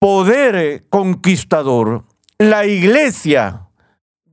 poder 0.04 0.84
conquistador, 0.90 2.04
la 2.36 2.66
iglesia, 2.66 3.70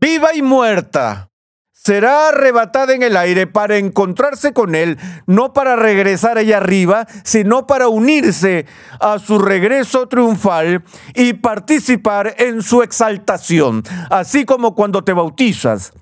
viva 0.01 0.35
y 0.35 0.41
muerta, 0.41 1.29
será 1.71 2.27
arrebatada 2.27 2.93
en 2.93 3.03
el 3.03 3.15
aire 3.15 3.47
para 3.47 3.77
encontrarse 3.77 4.51
con 4.51 4.75
Él, 4.75 4.97
no 5.27 5.53
para 5.53 5.77
regresar 5.77 6.37
allá 6.37 6.57
arriba, 6.57 7.07
sino 7.23 7.67
para 7.67 7.87
unirse 7.87 8.65
a 8.99 9.17
su 9.17 9.39
regreso 9.39 10.09
triunfal 10.09 10.83
y 11.15 11.35
participar 11.35 12.35
en 12.37 12.63
su 12.63 12.81
exaltación, 12.81 13.81
así 14.09 14.43
como 14.43 14.75
cuando 14.75 15.05
te 15.05 15.13
bautizas. 15.13 15.93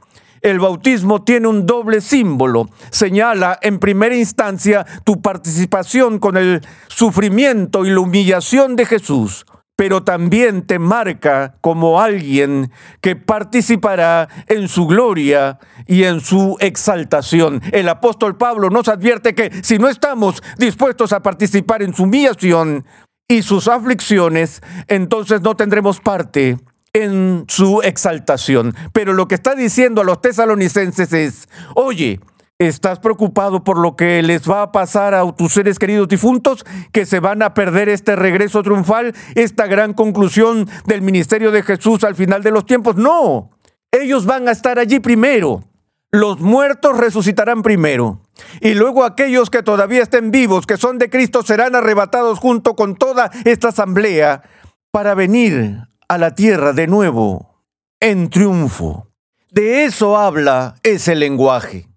El 0.41 0.59
bautismo 0.59 1.23
tiene 1.23 1.47
un 1.47 1.67
doble 1.67 2.01
símbolo. 2.01 2.69
Señala 2.89 3.59
en 3.61 3.77
primera 3.77 4.15
instancia 4.15 4.83
tu 5.03 5.21
participación 5.21 6.17
con 6.17 6.37
el 6.37 6.65
sufrimiento 6.87 7.85
y 7.85 7.91
la 7.91 7.99
humillación 7.99 8.75
de 8.75 8.85
Jesús 8.85 9.45
pero 9.79 10.03
también 10.03 10.63
te 10.63 10.77
marca 10.77 11.55
como 11.61 12.01
alguien 12.01 12.69
que 12.99 13.15
participará 13.15 14.27
en 14.47 14.67
su 14.67 14.85
gloria 14.87 15.57
y 15.87 16.03
en 16.03 16.19
su 16.19 16.57
exaltación. 16.59 17.61
El 17.71 17.87
apóstol 17.87 18.35
Pablo 18.35 18.69
nos 18.69 18.89
advierte 18.89 19.33
que 19.33 19.49
si 19.63 19.77
no 19.77 19.87
estamos 19.87 20.43
dispuestos 20.57 21.13
a 21.13 21.21
participar 21.21 21.81
en 21.81 21.93
su 21.93 22.03
humillación 22.03 22.85
y 23.25 23.41
sus 23.41 23.69
aflicciones, 23.69 24.61
entonces 24.89 25.39
no 25.43 25.55
tendremos 25.55 26.01
parte 26.01 26.57
en 26.91 27.45
su 27.47 27.81
exaltación. 27.81 28.75
Pero 28.91 29.13
lo 29.13 29.29
que 29.29 29.35
está 29.35 29.55
diciendo 29.55 30.01
a 30.01 30.03
los 30.03 30.19
tesalonicenses 30.19 31.13
es, 31.13 31.47
oye, 31.73 32.19
¿Estás 32.61 32.99
preocupado 32.99 33.63
por 33.63 33.77
lo 33.77 33.95
que 33.95 34.21
les 34.21 34.41
va 34.41 34.63
a 34.63 34.71
pasar 34.73 35.13
a 35.13 35.31
tus 35.31 35.53
seres 35.53 35.79
queridos 35.79 36.09
difuntos? 36.09 36.65
¿Que 36.91 37.05
se 37.05 37.21
van 37.21 37.41
a 37.41 37.53
perder 37.53 37.87
este 37.87 38.17
regreso 38.17 38.61
triunfal, 38.63 39.15
esta 39.35 39.65
gran 39.65 39.93
conclusión 39.93 40.67
del 40.85 41.01
ministerio 41.01 41.51
de 41.51 41.63
Jesús 41.63 42.03
al 42.03 42.15
final 42.15 42.43
de 42.43 42.51
los 42.51 42.65
tiempos? 42.65 42.97
No, 42.97 43.51
ellos 43.93 44.25
van 44.25 44.49
a 44.49 44.51
estar 44.51 44.77
allí 44.77 44.99
primero. 44.99 45.63
Los 46.11 46.41
muertos 46.41 46.97
resucitarán 46.97 47.61
primero. 47.61 48.19
Y 48.59 48.73
luego 48.73 49.05
aquellos 49.05 49.49
que 49.49 49.63
todavía 49.63 50.03
estén 50.03 50.29
vivos, 50.29 50.65
que 50.65 50.75
son 50.75 50.97
de 50.97 51.09
Cristo, 51.09 51.43
serán 51.43 51.75
arrebatados 51.75 52.39
junto 52.39 52.75
con 52.75 52.95
toda 52.95 53.31
esta 53.45 53.69
asamblea 53.69 54.43
para 54.91 55.15
venir 55.15 55.87
a 56.09 56.17
la 56.17 56.35
tierra 56.35 56.73
de 56.73 56.87
nuevo 56.87 57.63
en 58.01 58.29
triunfo. 58.29 59.07
De 59.49 59.85
eso 59.85 60.17
habla 60.17 60.75
ese 60.83 61.15
lenguaje. 61.15 61.88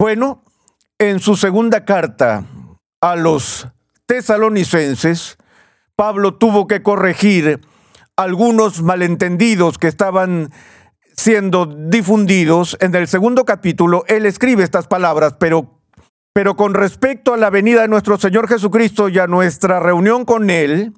Bueno, 0.00 0.42
en 0.98 1.20
su 1.20 1.36
segunda 1.36 1.84
carta 1.84 2.46
a 3.02 3.16
los 3.16 3.68
tesalonicenses, 4.06 5.36
Pablo 5.94 6.36
tuvo 6.38 6.66
que 6.66 6.82
corregir 6.82 7.60
algunos 8.16 8.82
malentendidos 8.82 9.76
que 9.76 9.88
estaban 9.88 10.52
siendo 11.14 11.66
difundidos. 11.66 12.78
En 12.80 12.94
el 12.94 13.08
segundo 13.08 13.44
capítulo, 13.44 14.04
él 14.08 14.24
escribe 14.24 14.64
estas 14.64 14.86
palabras, 14.86 15.34
pero, 15.38 15.82
pero 16.32 16.56
con 16.56 16.72
respecto 16.72 17.34
a 17.34 17.36
la 17.36 17.50
venida 17.50 17.82
de 17.82 17.88
nuestro 17.88 18.16
Señor 18.16 18.48
Jesucristo 18.48 19.10
y 19.10 19.18
a 19.18 19.26
nuestra 19.26 19.80
reunión 19.80 20.24
con 20.24 20.48
Él, 20.48 20.94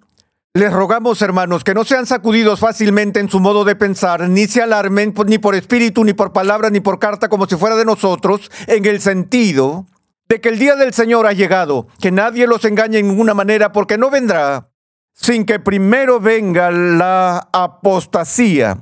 les 0.55 0.71
rogamos, 0.71 1.23
hermanos, 1.23 1.65
que 1.65 1.73
no 1.73 1.83
sean 1.83 2.05
sacudidos 2.05 2.61
fácilmente 2.61 3.21
en 3.21 3.31
su 3.31 3.41
modo 3.41 3.65
de 3.65 3.75
pensar, 3.75 4.29
ni 4.29 4.47
se 4.47 4.61
alarmen 4.61 5.15
ni 5.27 5.39
por 5.39 5.55
espíritu, 5.55 6.05
ni 6.05 6.13
por 6.13 6.35
palabra, 6.35 6.69
ni 6.69 6.81
por 6.81 6.99
carta, 6.99 7.31
como 7.31 7.47
si 7.47 7.57
fuera 7.57 7.75
de 7.75 7.87
nosotros, 7.87 8.51
en 8.67 8.85
el 8.85 9.01
sentido 9.01 9.87
de 10.29 10.43
que 10.43 10.51
el 10.51 10.59
día 10.59 10.77
del 10.77 10.93
Señor 10.93 11.27
ha 11.27 11.33
llegado, 11.33 11.87
que 12.01 12.11
nadie 12.11 12.47
los 12.47 12.67
engañe 12.67 12.99
en 12.99 13.09
ninguna 13.09 13.33
manera, 13.33 13.73
porque 13.73 13.97
no 13.97 14.11
vendrá 14.11 14.69
sin 15.15 15.47
que 15.47 15.59
primero 15.59 16.21
venga 16.21 16.71
la 16.71 17.49
apostasía 17.53 18.79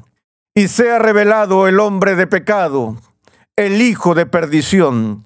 y 0.54 0.66
sea 0.66 0.98
revelado 0.98 1.68
el 1.68 1.78
hombre 1.78 2.16
de 2.16 2.26
pecado, 2.26 2.96
el 3.54 3.80
hijo 3.80 4.14
de 4.14 4.26
perdición. 4.26 5.22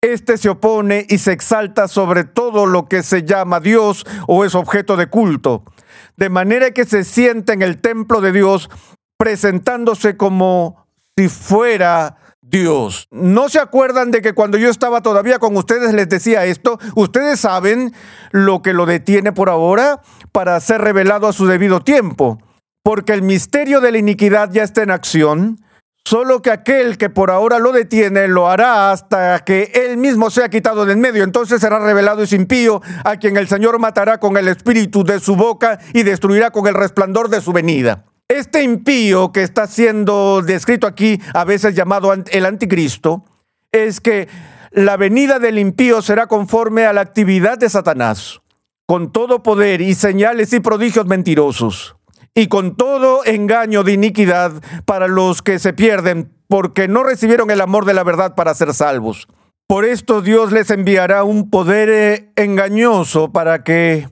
Este 0.00 0.36
se 0.36 0.50
opone 0.50 1.06
y 1.08 1.18
se 1.18 1.32
exalta 1.32 1.88
sobre 1.88 2.24
todo 2.24 2.66
lo 2.66 2.88
que 2.88 3.02
se 3.02 3.22
llama 3.22 3.60
Dios 3.60 4.06
o 4.26 4.44
es 4.44 4.54
objeto 4.54 4.96
de 4.96 5.06
culto 5.06 5.64
de 6.16 6.28
manera 6.28 6.70
que 6.72 6.84
se 6.84 7.04
sienta 7.04 7.52
en 7.52 7.62
el 7.62 7.80
templo 7.80 8.20
de 8.20 8.32
Dios 8.32 8.70
presentándose 9.16 10.16
como 10.16 10.86
si 11.16 11.28
fuera 11.28 12.16
Dios. 12.42 13.08
¿No 13.10 13.48
se 13.48 13.58
acuerdan 13.58 14.10
de 14.10 14.20
que 14.20 14.34
cuando 14.34 14.58
yo 14.58 14.68
estaba 14.68 15.00
todavía 15.00 15.38
con 15.38 15.56
ustedes 15.56 15.94
les 15.94 16.08
decía 16.08 16.44
esto? 16.44 16.78
Ustedes 16.94 17.40
saben 17.40 17.92
lo 18.32 18.62
que 18.62 18.72
lo 18.72 18.86
detiene 18.86 19.32
por 19.32 19.48
ahora 19.48 20.02
para 20.30 20.60
ser 20.60 20.82
revelado 20.82 21.26
a 21.26 21.32
su 21.32 21.46
debido 21.46 21.80
tiempo, 21.80 22.38
porque 22.82 23.12
el 23.12 23.22
misterio 23.22 23.80
de 23.80 23.92
la 23.92 23.98
iniquidad 23.98 24.50
ya 24.52 24.62
está 24.62 24.82
en 24.82 24.90
acción 24.90 25.63
Solo 26.06 26.42
que 26.42 26.50
aquel 26.50 26.98
que 26.98 27.08
por 27.08 27.30
ahora 27.30 27.58
lo 27.58 27.72
detiene 27.72 28.28
lo 28.28 28.50
hará 28.50 28.92
hasta 28.92 29.42
que 29.42 29.72
él 29.74 29.96
mismo 29.96 30.28
sea 30.28 30.50
quitado 30.50 30.84
de 30.84 30.92
en 30.92 31.00
medio. 31.00 31.24
Entonces 31.24 31.62
será 31.62 31.78
revelado 31.78 32.22
ese 32.22 32.36
impío 32.36 32.82
a 33.04 33.16
quien 33.16 33.38
el 33.38 33.48
Señor 33.48 33.78
matará 33.78 34.20
con 34.20 34.36
el 34.36 34.48
espíritu 34.48 35.02
de 35.02 35.18
su 35.18 35.34
boca 35.34 35.78
y 35.94 36.02
destruirá 36.02 36.50
con 36.50 36.66
el 36.66 36.74
resplandor 36.74 37.30
de 37.30 37.40
su 37.40 37.54
venida. 37.54 38.04
Este 38.28 38.62
impío 38.62 39.32
que 39.32 39.42
está 39.42 39.66
siendo 39.66 40.42
descrito 40.42 40.86
aquí, 40.86 41.22
a 41.32 41.44
veces 41.44 41.74
llamado 41.74 42.12
el 42.12 42.46
anticristo, 42.46 43.24
es 43.72 44.02
que 44.02 44.28
la 44.72 44.98
venida 44.98 45.38
del 45.38 45.58
impío 45.58 46.02
será 46.02 46.26
conforme 46.26 46.84
a 46.84 46.92
la 46.92 47.00
actividad 47.00 47.56
de 47.56 47.70
Satanás, 47.70 48.42
con 48.86 49.10
todo 49.10 49.42
poder 49.42 49.80
y 49.80 49.94
señales 49.94 50.52
y 50.52 50.60
prodigios 50.60 51.06
mentirosos 51.06 51.93
y 52.34 52.48
con 52.48 52.76
todo 52.76 53.24
engaño 53.24 53.84
de 53.84 53.92
iniquidad 53.92 54.52
para 54.84 55.06
los 55.06 55.40
que 55.42 55.58
se 55.58 55.72
pierden, 55.72 56.32
porque 56.48 56.88
no 56.88 57.04
recibieron 57.04 57.50
el 57.50 57.60
amor 57.60 57.84
de 57.84 57.94
la 57.94 58.04
verdad 58.04 58.34
para 58.34 58.54
ser 58.54 58.74
salvos. 58.74 59.28
Por 59.66 59.84
esto 59.84 60.20
Dios 60.20 60.52
les 60.52 60.70
enviará 60.70 61.24
un 61.24 61.48
poder 61.48 61.88
eh, 61.88 62.30
engañoso 62.36 63.32
para 63.32 63.64
que 63.64 64.08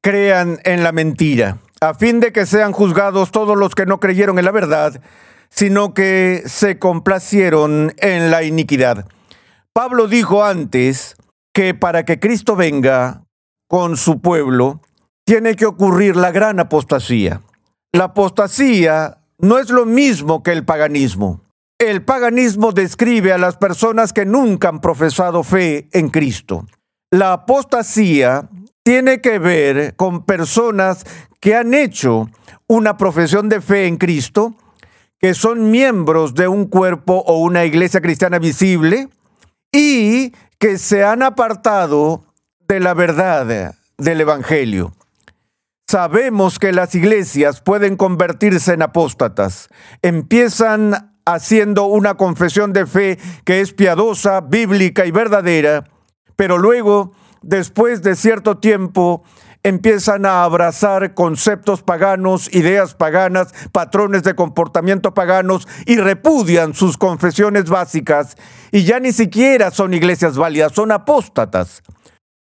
crean 0.00 0.60
en 0.64 0.84
la 0.84 0.92
mentira, 0.92 1.58
a 1.80 1.94
fin 1.94 2.20
de 2.20 2.32
que 2.32 2.46
sean 2.46 2.72
juzgados 2.72 3.30
todos 3.30 3.56
los 3.56 3.74
que 3.74 3.86
no 3.86 3.98
creyeron 3.98 4.38
en 4.38 4.44
la 4.44 4.52
verdad, 4.52 5.00
sino 5.48 5.92
que 5.92 6.42
se 6.46 6.78
complacieron 6.78 7.94
en 7.98 8.30
la 8.30 8.42
iniquidad. 8.42 9.06
Pablo 9.72 10.06
dijo 10.06 10.44
antes 10.44 11.16
que 11.52 11.74
para 11.74 12.04
que 12.04 12.20
Cristo 12.20 12.56
venga 12.56 13.24
con 13.68 13.96
su 13.96 14.20
pueblo, 14.20 14.82
tiene 15.24 15.56
que 15.56 15.66
ocurrir 15.66 16.16
la 16.16 16.30
gran 16.30 16.60
apostasía. 16.60 17.40
La 17.94 18.04
apostasía 18.04 19.18
no 19.38 19.58
es 19.58 19.68
lo 19.68 19.84
mismo 19.84 20.42
que 20.42 20.52
el 20.52 20.64
paganismo. 20.64 21.42
El 21.78 22.02
paganismo 22.02 22.72
describe 22.72 23.32
a 23.32 23.38
las 23.38 23.58
personas 23.58 24.14
que 24.14 24.24
nunca 24.24 24.68
han 24.68 24.80
profesado 24.80 25.42
fe 25.42 25.88
en 25.92 26.08
Cristo. 26.08 26.66
La 27.10 27.34
apostasía 27.34 28.48
tiene 28.82 29.20
que 29.20 29.38
ver 29.38 29.94
con 29.96 30.24
personas 30.24 31.04
que 31.38 31.54
han 31.54 31.74
hecho 31.74 32.30
una 32.66 32.96
profesión 32.96 33.50
de 33.50 33.60
fe 33.60 33.86
en 33.86 33.98
Cristo, 33.98 34.54
que 35.18 35.34
son 35.34 35.70
miembros 35.70 36.34
de 36.34 36.48
un 36.48 36.66
cuerpo 36.66 37.22
o 37.26 37.40
una 37.40 37.66
iglesia 37.66 38.00
cristiana 38.00 38.38
visible 38.38 39.08
y 39.70 40.32
que 40.58 40.78
se 40.78 41.04
han 41.04 41.22
apartado 41.22 42.24
de 42.68 42.80
la 42.80 42.94
verdad 42.94 43.74
del 43.98 44.20
Evangelio. 44.20 44.94
Sabemos 45.86 46.58
que 46.58 46.72
las 46.72 46.94
iglesias 46.94 47.60
pueden 47.60 47.96
convertirse 47.96 48.72
en 48.72 48.82
apóstatas. 48.82 49.68
Empiezan 50.00 51.12
haciendo 51.24 51.84
una 51.84 52.14
confesión 52.16 52.72
de 52.72 52.86
fe 52.86 53.18
que 53.44 53.60
es 53.60 53.72
piadosa, 53.72 54.40
bíblica 54.40 55.06
y 55.06 55.10
verdadera, 55.10 55.84
pero 56.36 56.58
luego, 56.58 57.12
después 57.42 58.02
de 58.02 58.16
cierto 58.16 58.58
tiempo, 58.58 59.22
empiezan 59.62 60.26
a 60.26 60.42
abrazar 60.42 61.14
conceptos 61.14 61.82
paganos, 61.82 62.52
ideas 62.52 62.94
paganas, 62.94 63.54
patrones 63.70 64.22
de 64.24 64.34
comportamiento 64.34 65.14
paganos 65.14 65.68
y 65.86 65.96
repudian 65.96 66.74
sus 66.74 66.96
confesiones 66.98 67.66
básicas 67.66 68.36
y 68.72 68.84
ya 68.84 68.98
ni 68.98 69.12
siquiera 69.12 69.70
son 69.70 69.94
iglesias 69.94 70.36
válidas, 70.36 70.72
son 70.72 70.90
apóstatas. 70.90 71.82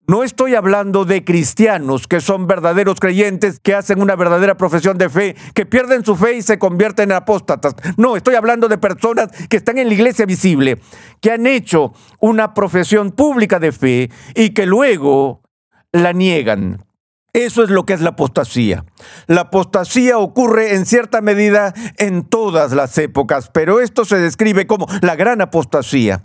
No 0.09 0.25
estoy 0.25 0.55
hablando 0.55 1.05
de 1.05 1.23
cristianos 1.23 2.09
que 2.09 2.23
son 2.23 2.47
verdaderos 2.47 2.99
creyentes, 2.99 3.61
que 3.61 3.75
hacen 3.75 4.01
una 4.01 4.17
verdadera 4.17 4.57
profesión 4.57 4.97
de 4.97 5.11
fe, 5.11 5.37
que 5.53 5.67
pierden 5.67 6.03
su 6.03 6.17
fe 6.17 6.39
y 6.39 6.41
se 6.41 6.59
convierten 6.59 7.11
en 7.11 7.17
apóstatas. 7.17 7.75
No, 7.99 8.17
estoy 8.17 8.35
hablando 8.35 8.69
de 8.69 8.79
personas 8.79 9.29
que 9.51 9.59
están 9.59 9.77
en 9.77 9.89
la 9.89 9.93
iglesia 9.93 10.25
visible, 10.25 10.81
que 11.21 11.31
han 11.31 11.47
hecho 11.47 11.93
una 12.21 12.55
profesión 12.55 13.11
pública 13.13 13.59
de 13.59 13.71
fe 13.71 14.11
y 14.35 14.55
que 14.55 14.65
luego 14.65 15.43
la 15.93 16.15
niegan. 16.15 16.87
Eso 17.35 17.63
es 17.63 17.69
lo 17.69 17.85
que 17.85 17.93
es 17.93 18.01
la 18.01 18.11
apostasía. 18.11 18.87
La 19.27 19.43
apostasía 19.43 20.17
ocurre 20.17 20.75
en 20.75 20.87
cierta 20.87 21.21
medida 21.21 21.75
en 21.99 22.25
todas 22.25 22.73
las 22.73 22.97
épocas, 22.97 23.51
pero 23.53 23.79
esto 23.79 24.07
se 24.07 24.17
describe 24.17 24.67
como 24.67 24.87
la 25.03 25.17
gran 25.17 25.43
apostasía, 25.43 26.25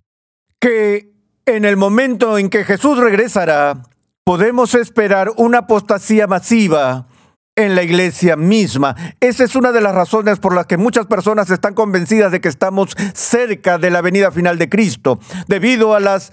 que 0.62 1.13
en 1.46 1.66
el 1.66 1.78
momento 1.78 2.38
en 2.38 2.50
que 2.50 2.64
Jesús 2.64 2.98
regresará, 2.98 3.84
podemos 4.24 4.76
esperar 4.76 5.32
una 5.38 5.60
apostasía 5.60 6.28
masiva 6.28 7.08
en 7.56 7.76
la 7.76 7.84
iglesia 7.84 8.36
misma. 8.36 8.96
Esa 9.20 9.44
es 9.44 9.56
una 9.56 9.72
de 9.72 9.82
las 9.82 9.94
razones 9.94 10.40
por 10.40 10.56
las 10.56 10.66
que 10.66 10.78
muchas 10.78 11.06
personas 11.06 11.50
están 11.50 11.74
convencidas 11.74 12.32
de 12.32 12.42
que 12.42 12.50
estamos 12.50 12.96
cerca 13.14 13.78
de 13.78 13.92
la 13.92 14.02
venida 14.02 14.32
final 14.32 14.58
de 14.58 14.70
Cristo, 14.70 15.20
debido 15.48 15.94
a 15.94 16.00
las 16.00 16.32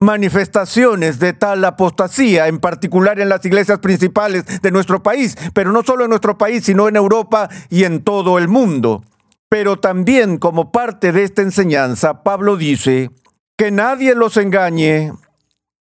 manifestaciones 0.00 1.20
de 1.20 1.32
tal 1.32 1.64
apostasía, 1.64 2.48
en 2.48 2.58
particular 2.58 3.20
en 3.20 3.28
las 3.28 3.44
iglesias 3.44 3.78
principales 3.78 4.44
de 4.60 4.70
nuestro 4.72 5.02
país, 5.02 5.36
pero 5.54 5.70
no 5.70 5.84
solo 5.84 6.04
en 6.04 6.10
nuestro 6.10 6.36
país, 6.36 6.64
sino 6.64 6.88
en 6.88 6.96
Europa 6.96 7.48
y 7.70 7.84
en 7.84 8.02
todo 8.02 8.38
el 8.38 8.48
mundo. 8.48 9.04
Pero 9.48 9.76
también 9.76 10.38
como 10.38 10.72
parte 10.72 11.12
de 11.12 11.22
esta 11.22 11.42
enseñanza, 11.42 12.24
Pablo 12.24 12.56
dice, 12.56 13.10
que 13.56 13.70
nadie 13.70 14.14
los 14.14 14.36
engañe 14.36 15.12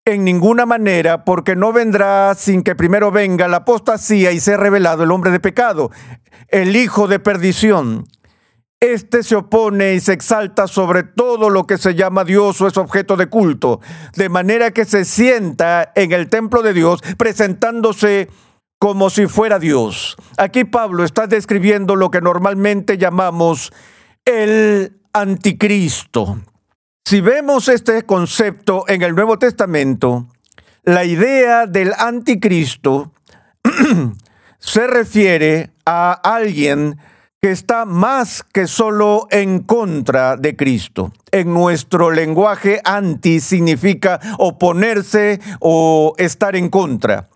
en 0.06 0.24
ninguna 0.24 0.66
manera, 0.66 1.24
porque 1.24 1.56
no 1.56 1.72
vendrá 1.74 2.34
sin 2.36 2.64
que 2.64 2.76
primero 2.76 3.12
venga 3.12 3.48
la 3.48 3.58
apostasía 3.58 4.32
y 4.32 4.40
sea 4.40 4.58
revelado 4.58 5.04
el 5.04 5.12
hombre 5.12 5.32
de 5.32 5.40
pecado, 5.40 5.92
el 6.48 6.76
hijo 6.76 7.08
de 7.08 7.20
perdición. 7.20 8.06
Este 8.80 9.22
se 9.22 9.36
opone 9.36 9.94
y 9.94 10.00
se 10.00 10.14
exalta 10.14 10.68
sobre 10.68 11.04
todo 11.04 11.52
lo 11.52 11.68
que 11.68 11.78
se 11.78 11.94
llama 11.94 12.24
Dios 12.24 12.60
o 12.62 12.68
es 12.68 12.78
objeto 12.78 13.16
de 13.16 13.28
culto, 13.28 13.80
de 14.16 14.28
manera 14.28 14.72
que 14.72 14.86
se 14.86 15.06
sienta 15.06 15.92
en 15.96 16.12
el 16.14 16.30
templo 16.30 16.64
de 16.64 16.74
Dios 16.74 17.02
presentándose 17.18 18.28
como 18.80 19.12
si 19.12 19.28
fuera 19.28 19.60
Dios. 19.60 20.18
Aquí 20.40 20.64
Pablo 20.64 21.04
está 21.04 21.28
describiendo 21.28 21.96
lo 21.96 22.10
que 22.10 22.22
normalmente 22.22 22.98
llamamos 22.98 23.72
el 24.26 25.00
anticristo. 25.14 26.40
Si 27.06 27.20
vemos 27.20 27.68
este 27.68 28.04
concepto 28.04 28.86
en 28.88 29.02
el 29.02 29.16
Nuevo 29.16 29.38
Testamento, 29.38 30.28
la 30.84 31.04
idea 31.04 31.68
del 31.68 31.94
anticristo 31.98 33.14
se 34.60 34.88
refiere 34.88 35.72
a 35.86 36.14
alguien 36.14 36.98
que 37.42 37.52
está 37.52 37.86
más 37.86 38.44
que 38.44 38.68
solo 38.68 39.28
en 39.32 39.64
contra 39.64 40.38
de 40.38 40.56
Cristo. 40.56 41.12
En 41.32 41.52
nuestro 41.52 42.12
lenguaje, 42.12 42.80
anti 42.84 43.40
significa 43.40 44.20
oponerse 44.38 45.40
o 45.60 46.14
estar 46.18 46.56
en 46.56 46.70
contra. 46.70 47.30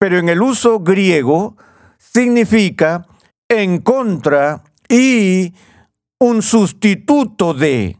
Pero 0.00 0.18
en 0.18 0.28
el 0.28 0.42
uso 0.42 0.80
griego 0.80 1.56
significa 1.96 3.06
en 3.48 3.78
contra 3.82 4.64
y 4.88 5.54
un 6.18 6.42
sustituto 6.42 7.54
de. 7.54 7.99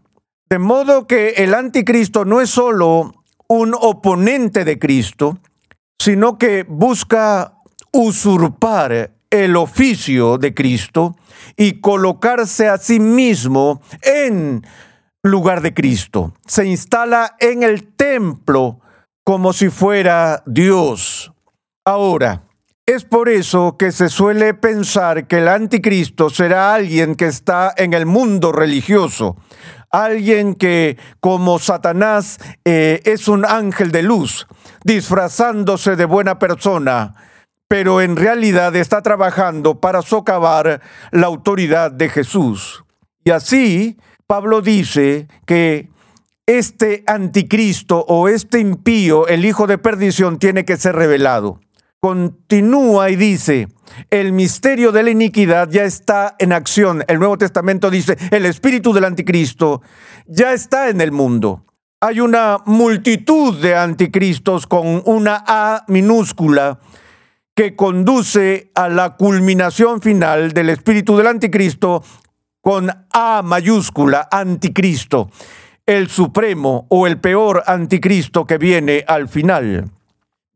De 0.50 0.58
modo 0.58 1.06
que 1.06 1.30
el 1.36 1.54
anticristo 1.54 2.24
no 2.24 2.40
es 2.40 2.50
solo 2.50 3.14
un 3.46 3.72
oponente 3.72 4.64
de 4.64 4.80
Cristo, 4.80 5.38
sino 6.02 6.38
que 6.38 6.64
busca 6.64 7.54
usurpar 7.92 9.12
el 9.30 9.56
oficio 9.56 10.38
de 10.38 10.52
Cristo 10.52 11.16
y 11.56 11.80
colocarse 11.80 12.68
a 12.68 12.78
sí 12.78 12.98
mismo 12.98 13.80
en 14.02 14.66
lugar 15.22 15.60
de 15.60 15.72
Cristo. 15.72 16.32
Se 16.46 16.66
instala 16.66 17.36
en 17.38 17.62
el 17.62 17.86
templo 17.94 18.80
como 19.24 19.52
si 19.52 19.68
fuera 19.68 20.42
Dios. 20.46 21.32
Ahora, 21.84 22.42
es 22.90 23.05
por 23.05 23.29
eso 23.29 23.76
que 23.76 23.92
se 23.92 24.09
suele 24.09 24.53
pensar 24.53 25.29
que 25.29 25.38
el 25.38 25.48
anticristo 25.48 26.29
será 26.29 26.74
alguien 26.74 27.14
que 27.14 27.26
está 27.26 27.72
en 27.76 27.94
el 27.94 28.05
mundo 28.05 28.50
religioso, 28.50 29.37
alguien 29.90 30.55
que 30.55 30.98
como 31.20 31.61
Satanás 31.61 32.38
eh, 32.64 33.00
es 33.05 33.29
un 33.29 33.44
ángel 33.44 33.92
de 33.92 34.03
luz, 34.03 34.48
disfrazándose 34.83 35.94
de 35.94 36.05
buena 36.05 36.40
persona, 36.40 37.14
pero 37.68 38.00
en 38.00 38.16
realidad 38.16 38.74
está 38.74 39.03
trabajando 39.03 39.81
para 39.81 40.03
socavar 40.03 40.81
la 41.12 41.29
autoridad 41.29 41.92
de 41.92 42.09
Jesús. 42.09 42.83
Y 43.22 43.31
así, 43.31 43.98
Pablo 44.26 44.62
dice 44.62 45.29
que 45.46 45.90
este 46.46 47.05
anticristo 47.07 48.05
o 48.09 48.29
este 48.29 48.59
impío, 48.59 49.29
el 49.29 49.44
hijo 49.44 49.68
de 49.68 49.79
perdición, 49.79 50.40
tiene 50.40 50.64
que 50.64 50.76
ser 50.76 50.96
revelado. 50.96 51.61
Continúa 52.02 53.10
y 53.10 53.16
dice, 53.16 53.68
el 54.08 54.32
misterio 54.32 54.90
de 54.90 55.02
la 55.02 55.10
iniquidad 55.10 55.68
ya 55.68 55.84
está 55.84 56.34
en 56.38 56.54
acción. 56.54 57.04
El 57.06 57.18
Nuevo 57.18 57.36
Testamento 57.36 57.90
dice, 57.90 58.16
el 58.30 58.46
espíritu 58.46 58.94
del 58.94 59.04
anticristo 59.04 59.82
ya 60.26 60.54
está 60.54 60.88
en 60.88 61.02
el 61.02 61.12
mundo. 61.12 61.66
Hay 62.00 62.20
una 62.20 62.56
multitud 62.64 63.60
de 63.60 63.76
anticristos 63.76 64.66
con 64.66 65.02
una 65.04 65.44
A 65.46 65.84
minúscula 65.88 66.80
que 67.54 67.76
conduce 67.76 68.70
a 68.74 68.88
la 68.88 69.16
culminación 69.16 70.00
final 70.00 70.52
del 70.52 70.70
espíritu 70.70 71.18
del 71.18 71.26
anticristo 71.26 72.02
con 72.62 72.90
A 73.12 73.42
mayúscula, 73.44 74.26
anticristo, 74.30 75.28
el 75.84 76.08
supremo 76.08 76.86
o 76.88 77.06
el 77.06 77.20
peor 77.20 77.62
anticristo 77.66 78.46
que 78.46 78.56
viene 78.56 79.04
al 79.06 79.28
final. 79.28 79.99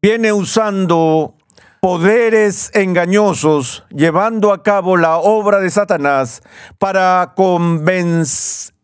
Viene 0.04 0.34
usando 0.34 1.34
poderes 1.80 2.70
engañosos, 2.74 3.86
llevando 3.88 4.52
a 4.52 4.62
cabo 4.62 4.98
la 4.98 5.16
obra 5.16 5.60
de 5.60 5.70
Satanás 5.70 6.42
para 6.78 7.32
convencer 7.34 8.74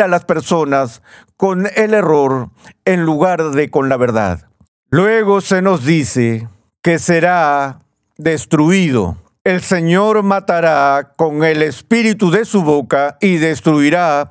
a 0.00 0.08
las 0.08 0.24
personas 0.24 1.02
con 1.36 1.68
el 1.76 1.92
error 1.92 2.48
en 2.86 3.04
lugar 3.04 3.50
de 3.50 3.70
con 3.70 3.90
la 3.90 3.98
verdad. 3.98 4.48
Luego 4.88 5.42
se 5.42 5.60
nos 5.60 5.84
dice 5.84 6.48
que 6.80 6.98
será 6.98 7.80
destruido. 8.16 9.18
El 9.44 9.60
Señor 9.60 10.22
matará 10.22 11.12
con 11.16 11.44
el 11.44 11.62
espíritu 11.62 12.30
de 12.30 12.46
su 12.46 12.62
boca 12.62 13.18
y 13.20 13.36
destruirá 13.36 14.30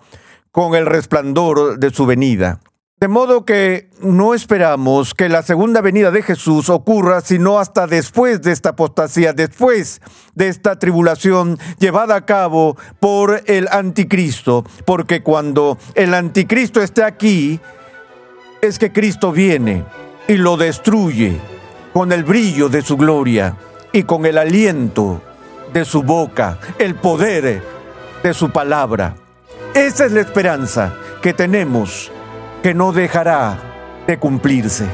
con 0.52 0.74
el 0.74 0.88
resplandor 0.88 1.78
de 1.78 1.92
su 1.92 2.08
venida. 2.08 2.62
De 3.00 3.08
modo 3.08 3.46
que 3.46 3.92
no 4.02 4.34
esperamos 4.34 5.14
que 5.14 5.30
la 5.30 5.44
segunda 5.44 5.82
venida 5.82 6.10
de 6.10 6.24
Jesús 6.24 6.68
ocurra 6.68 7.22
sino 7.22 7.60
hasta 7.60 7.86
después 7.86 8.42
de 8.42 8.52
esta 8.52 8.70
apostasía, 8.70 9.34
después 9.34 10.02
de 10.34 10.48
esta 10.48 10.80
tribulación 10.80 11.60
llevada 11.78 12.16
a 12.16 12.26
cabo 12.26 12.76
por 13.00 13.44
el 13.46 13.68
anticristo, 13.68 14.66
porque 14.84 15.22
cuando 15.22 15.78
el 15.94 16.16
anticristo 16.16 16.82
esté 16.82 17.04
aquí, 17.04 17.60
es 18.64 18.80
que 18.80 18.92
Cristo 18.92 19.32
viene 19.32 19.86
y 20.28 20.38
lo 20.38 20.58
destruye 20.58 21.40
con 21.94 22.12
el 22.12 22.24
brillo 22.24 22.68
de 22.68 22.82
su 22.82 22.98
gloria 22.98 23.58
y 23.94 24.04
con 24.04 24.26
el 24.26 24.40
aliento 24.40 25.22
de 25.72 25.86
su 25.86 26.02
boca, 26.02 26.58
el 26.80 26.96
poder 26.96 27.62
de 28.24 28.34
su 28.34 28.50
palabra. 28.50 29.16
Esa 29.76 30.08
es 30.08 30.12
la 30.12 30.22
esperanza 30.22 30.96
que 31.22 31.34
tenemos 31.34 32.12
que 32.64 32.74
no 32.74 32.92
dejará 32.92 34.04
de 34.08 34.18
cumplirse. 34.18 34.88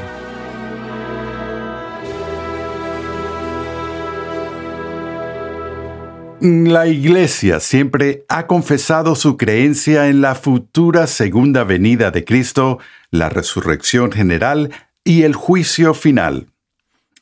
La 6.40 6.86
Iglesia 6.86 7.58
siempre 7.58 8.26
ha 8.28 8.46
confesado 8.46 9.14
su 9.14 9.38
creencia 9.38 10.08
en 10.08 10.20
la 10.20 10.34
futura 10.34 11.06
segunda 11.06 11.64
venida 11.64 12.10
de 12.10 12.24
Cristo, 12.24 12.80
la 13.10 13.30
resurrección 13.30 14.12
general 14.12 14.70
y 15.04 15.22
el 15.22 15.34
juicio 15.34 15.94
final. 15.94 16.48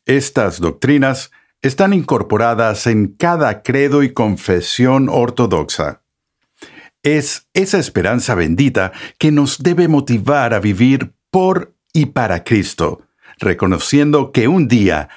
Estas 0.07 0.61
doctrinas 0.61 1.31
están 1.61 1.93
incorporadas 1.93 2.89
en 2.89 3.15
cada 3.17 3.63
credo 3.63 4.03
y 4.03 4.13
confesión 4.13 5.09
ortodoxa. 5.09 6.02
Es 7.03 7.49
esa 7.53 7.79
esperanza 7.79 8.37
bendita 8.37 8.93
que 9.19 9.33
nos 9.33 9.59
debe 9.59 9.89
motivar 9.89 10.55
a 10.55 10.61
vivir 10.61 11.13
por 11.31 11.75
y 11.93 12.07
para 12.07 12.45
Cristo, 12.45 13.03
reconociendo 13.39 14.31
que 14.31 14.47
un 14.47 14.69
día 14.69 15.09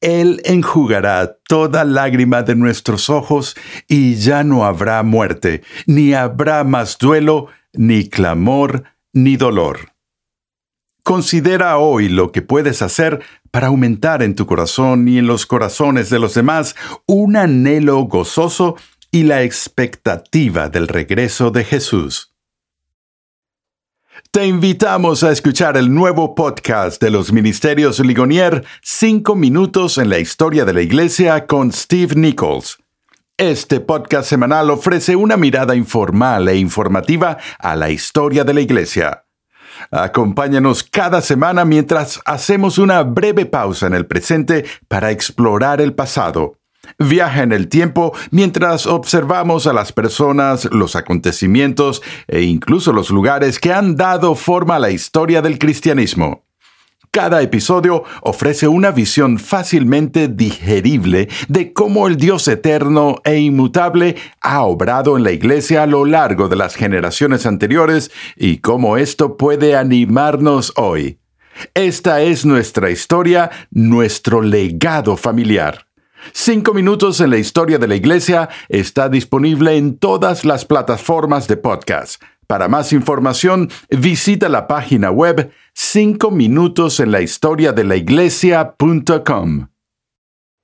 Él 0.00 0.40
enjugará 0.44 1.36
toda 1.46 1.84
lágrima 1.84 2.42
de 2.42 2.56
nuestros 2.56 3.10
ojos 3.10 3.56
y 3.88 4.14
ya 4.14 4.42
no 4.42 4.64
habrá 4.64 5.02
muerte, 5.02 5.62
ni 5.86 6.14
habrá 6.14 6.64
más 6.64 6.96
duelo, 6.96 7.48
ni 7.74 8.08
clamor, 8.08 8.84
ni 9.12 9.36
dolor. 9.36 9.92
Considera 11.02 11.76
hoy 11.76 12.08
lo 12.08 12.32
que 12.32 12.40
puedes 12.40 12.80
hacer 12.80 13.22
para 13.50 13.66
aumentar 13.66 14.22
en 14.22 14.34
tu 14.34 14.46
corazón 14.46 15.06
y 15.06 15.18
en 15.18 15.26
los 15.26 15.44
corazones 15.44 16.08
de 16.08 16.18
los 16.18 16.32
demás 16.32 16.74
un 17.06 17.36
anhelo 17.36 18.00
gozoso 18.04 18.76
y 19.14 19.22
la 19.22 19.44
expectativa 19.44 20.68
del 20.68 20.88
regreso 20.88 21.52
de 21.52 21.62
Jesús. 21.62 22.34
Te 24.32 24.44
invitamos 24.44 25.22
a 25.22 25.30
escuchar 25.30 25.76
el 25.76 25.94
nuevo 25.94 26.34
podcast 26.34 27.00
de 27.00 27.10
los 27.10 27.32
Ministerios 27.32 28.00
Ligonier, 28.00 28.64
Cinco 28.82 29.36
minutos 29.36 29.98
en 29.98 30.08
la 30.08 30.18
historia 30.18 30.64
de 30.64 30.72
la 30.72 30.82
Iglesia 30.82 31.46
con 31.46 31.70
Steve 31.70 32.16
Nichols. 32.16 32.78
Este 33.36 33.78
podcast 33.78 34.28
semanal 34.28 34.68
ofrece 34.68 35.14
una 35.14 35.36
mirada 35.36 35.76
informal 35.76 36.48
e 36.48 36.56
informativa 36.56 37.38
a 37.60 37.76
la 37.76 37.90
historia 37.90 38.42
de 38.42 38.54
la 38.54 38.62
Iglesia. 38.62 39.26
Acompáñanos 39.92 40.82
cada 40.82 41.20
semana 41.20 41.64
mientras 41.64 42.20
hacemos 42.24 42.78
una 42.78 43.04
breve 43.04 43.46
pausa 43.46 43.86
en 43.86 43.94
el 43.94 44.06
presente 44.06 44.64
para 44.88 45.12
explorar 45.12 45.80
el 45.80 45.94
pasado. 45.94 46.58
Viaja 46.98 47.42
en 47.42 47.52
el 47.52 47.68
tiempo 47.68 48.12
mientras 48.30 48.86
observamos 48.86 49.66
a 49.66 49.72
las 49.72 49.92
personas, 49.92 50.68
los 50.72 50.96
acontecimientos 50.96 52.02
e 52.28 52.42
incluso 52.42 52.92
los 52.92 53.10
lugares 53.10 53.58
que 53.58 53.72
han 53.72 53.96
dado 53.96 54.34
forma 54.34 54.76
a 54.76 54.80
la 54.80 54.90
historia 54.90 55.42
del 55.42 55.58
cristianismo. 55.58 56.44
Cada 57.14 57.42
episodio 57.42 58.02
ofrece 58.22 58.66
una 58.66 58.90
visión 58.90 59.38
fácilmente 59.38 60.26
digerible 60.26 61.28
de 61.46 61.72
cómo 61.72 62.08
el 62.08 62.16
Dios 62.16 62.48
eterno 62.48 63.18
e 63.22 63.38
inmutable 63.38 64.16
ha 64.40 64.64
obrado 64.64 65.16
en 65.16 65.22
la 65.22 65.30
Iglesia 65.30 65.84
a 65.84 65.86
lo 65.86 66.04
largo 66.04 66.48
de 66.48 66.56
las 66.56 66.74
generaciones 66.74 67.46
anteriores 67.46 68.10
y 68.36 68.58
cómo 68.58 68.96
esto 68.96 69.36
puede 69.36 69.76
animarnos 69.76 70.72
hoy. 70.74 71.20
Esta 71.74 72.20
es 72.20 72.44
nuestra 72.44 72.90
historia, 72.90 73.48
nuestro 73.70 74.42
legado 74.42 75.16
familiar. 75.16 75.86
Cinco 76.32 76.74
minutos 76.74 77.20
en 77.20 77.30
la 77.30 77.38
historia 77.38 77.78
de 77.78 77.88
la 77.88 77.96
Iglesia 77.96 78.48
está 78.68 79.08
disponible 79.08 79.76
en 79.76 79.98
todas 79.98 80.44
las 80.44 80.64
plataformas 80.64 81.48
de 81.48 81.56
podcast 81.56 82.22
para 82.46 82.68
más 82.68 82.92
información, 82.92 83.70
visita 83.90 84.48
la 84.48 84.66
página 84.66 85.10
web 85.10 85.50
5 85.72 86.30
minutos 86.30 87.00
en 87.00 87.10
la 87.10 87.20
historia 87.20 87.72
de 87.72 87.84
la 87.84 87.96
iglesia.com. 87.96 89.68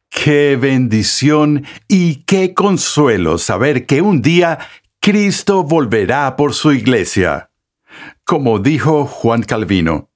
Qué 0.08 0.58
bendición 0.60 1.64
y 1.88 2.24
qué 2.24 2.52
consuelo 2.52 3.38
saber 3.38 3.86
que 3.86 4.02
un 4.02 4.22
día 4.22 4.58
Cristo 5.00 5.62
volverá 5.62 6.36
por 6.36 6.52
su 6.52 6.72
iglesia. 6.72 7.50
Como 8.24 8.58
dijo 8.58 9.06
Juan 9.06 9.42
Calvino, 9.42 10.10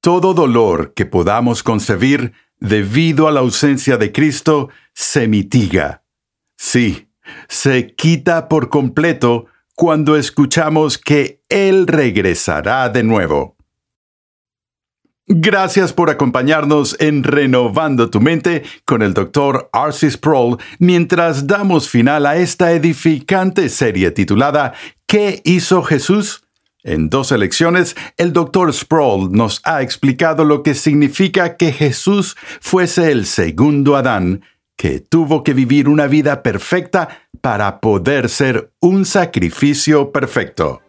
todo 0.00 0.34
dolor 0.34 0.94
que 0.94 1.06
podamos 1.06 1.62
concebir 1.62 2.32
debido 2.64 3.28
a 3.28 3.32
la 3.32 3.40
ausencia 3.40 3.96
de 3.96 4.10
Cristo 4.10 4.70
se 4.94 5.28
mitiga. 5.28 6.02
Sí, 6.56 7.08
se 7.48 7.94
quita 7.94 8.48
por 8.48 8.68
completo 8.70 9.46
cuando 9.74 10.16
escuchamos 10.16 10.98
que 10.98 11.42
Él 11.48 11.86
regresará 11.86 12.88
de 12.88 13.02
nuevo. 13.02 13.56
Gracias 15.26 15.94
por 15.94 16.10
acompañarnos 16.10 16.96
en 17.00 17.24
Renovando 17.24 18.10
tu 18.10 18.20
Mente 18.20 18.62
con 18.84 19.00
el 19.00 19.14
Dr. 19.14 19.70
Arcis 19.72 20.14
Sproul 20.14 20.58
mientras 20.78 21.46
damos 21.46 21.88
final 21.88 22.26
a 22.26 22.36
esta 22.36 22.72
edificante 22.72 23.70
serie 23.70 24.10
titulada 24.10 24.74
¿Qué 25.06 25.40
hizo 25.44 25.82
Jesús? 25.82 26.44
En 26.84 27.08
dos 27.08 27.32
elecciones, 27.32 27.96
el 28.18 28.34
Dr. 28.34 28.72
Sproul 28.74 29.32
nos 29.32 29.62
ha 29.64 29.80
explicado 29.80 30.44
lo 30.44 30.62
que 30.62 30.74
significa 30.74 31.56
que 31.56 31.72
Jesús 31.72 32.36
fuese 32.60 33.10
el 33.10 33.24
segundo 33.24 33.96
Adán, 33.96 34.42
que 34.76 35.00
tuvo 35.00 35.42
que 35.42 35.54
vivir 35.54 35.88
una 35.88 36.06
vida 36.06 36.42
perfecta 36.42 37.08
para 37.40 37.80
poder 37.80 38.28
ser 38.28 38.70
un 38.80 39.06
sacrificio 39.06 40.12
perfecto. 40.12 40.82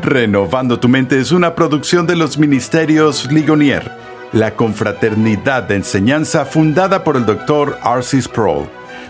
Renovando 0.00 0.80
tu 0.80 0.88
mente 0.88 1.20
es 1.20 1.32
una 1.32 1.54
producción 1.54 2.06
de 2.06 2.16
los 2.16 2.38
Ministerios 2.38 3.30
Ligonier, 3.30 3.92
la 4.32 4.56
confraternidad 4.56 5.64
de 5.64 5.76
enseñanza 5.76 6.46
fundada 6.46 7.04
por 7.04 7.18
el 7.18 7.26
Dr. 7.26 7.78
Arcis 7.82 8.24
Sproul. 8.24 8.68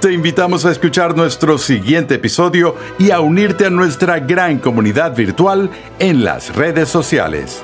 Te 0.00 0.12
invitamos 0.12 0.64
a 0.64 0.70
escuchar 0.70 1.16
nuestro 1.16 1.58
siguiente 1.58 2.14
episodio 2.14 2.76
y 3.00 3.10
a 3.10 3.18
unirte 3.18 3.66
a 3.66 3.70
nuestra 3.70 4.20
gran 4.20 4.58
comunidad 4.58 5.16
virtual 5.16 5.70
en 5.98 6.22
las 6.22 6.54
redes 6.54 6.88
sociales. 6.88 7.60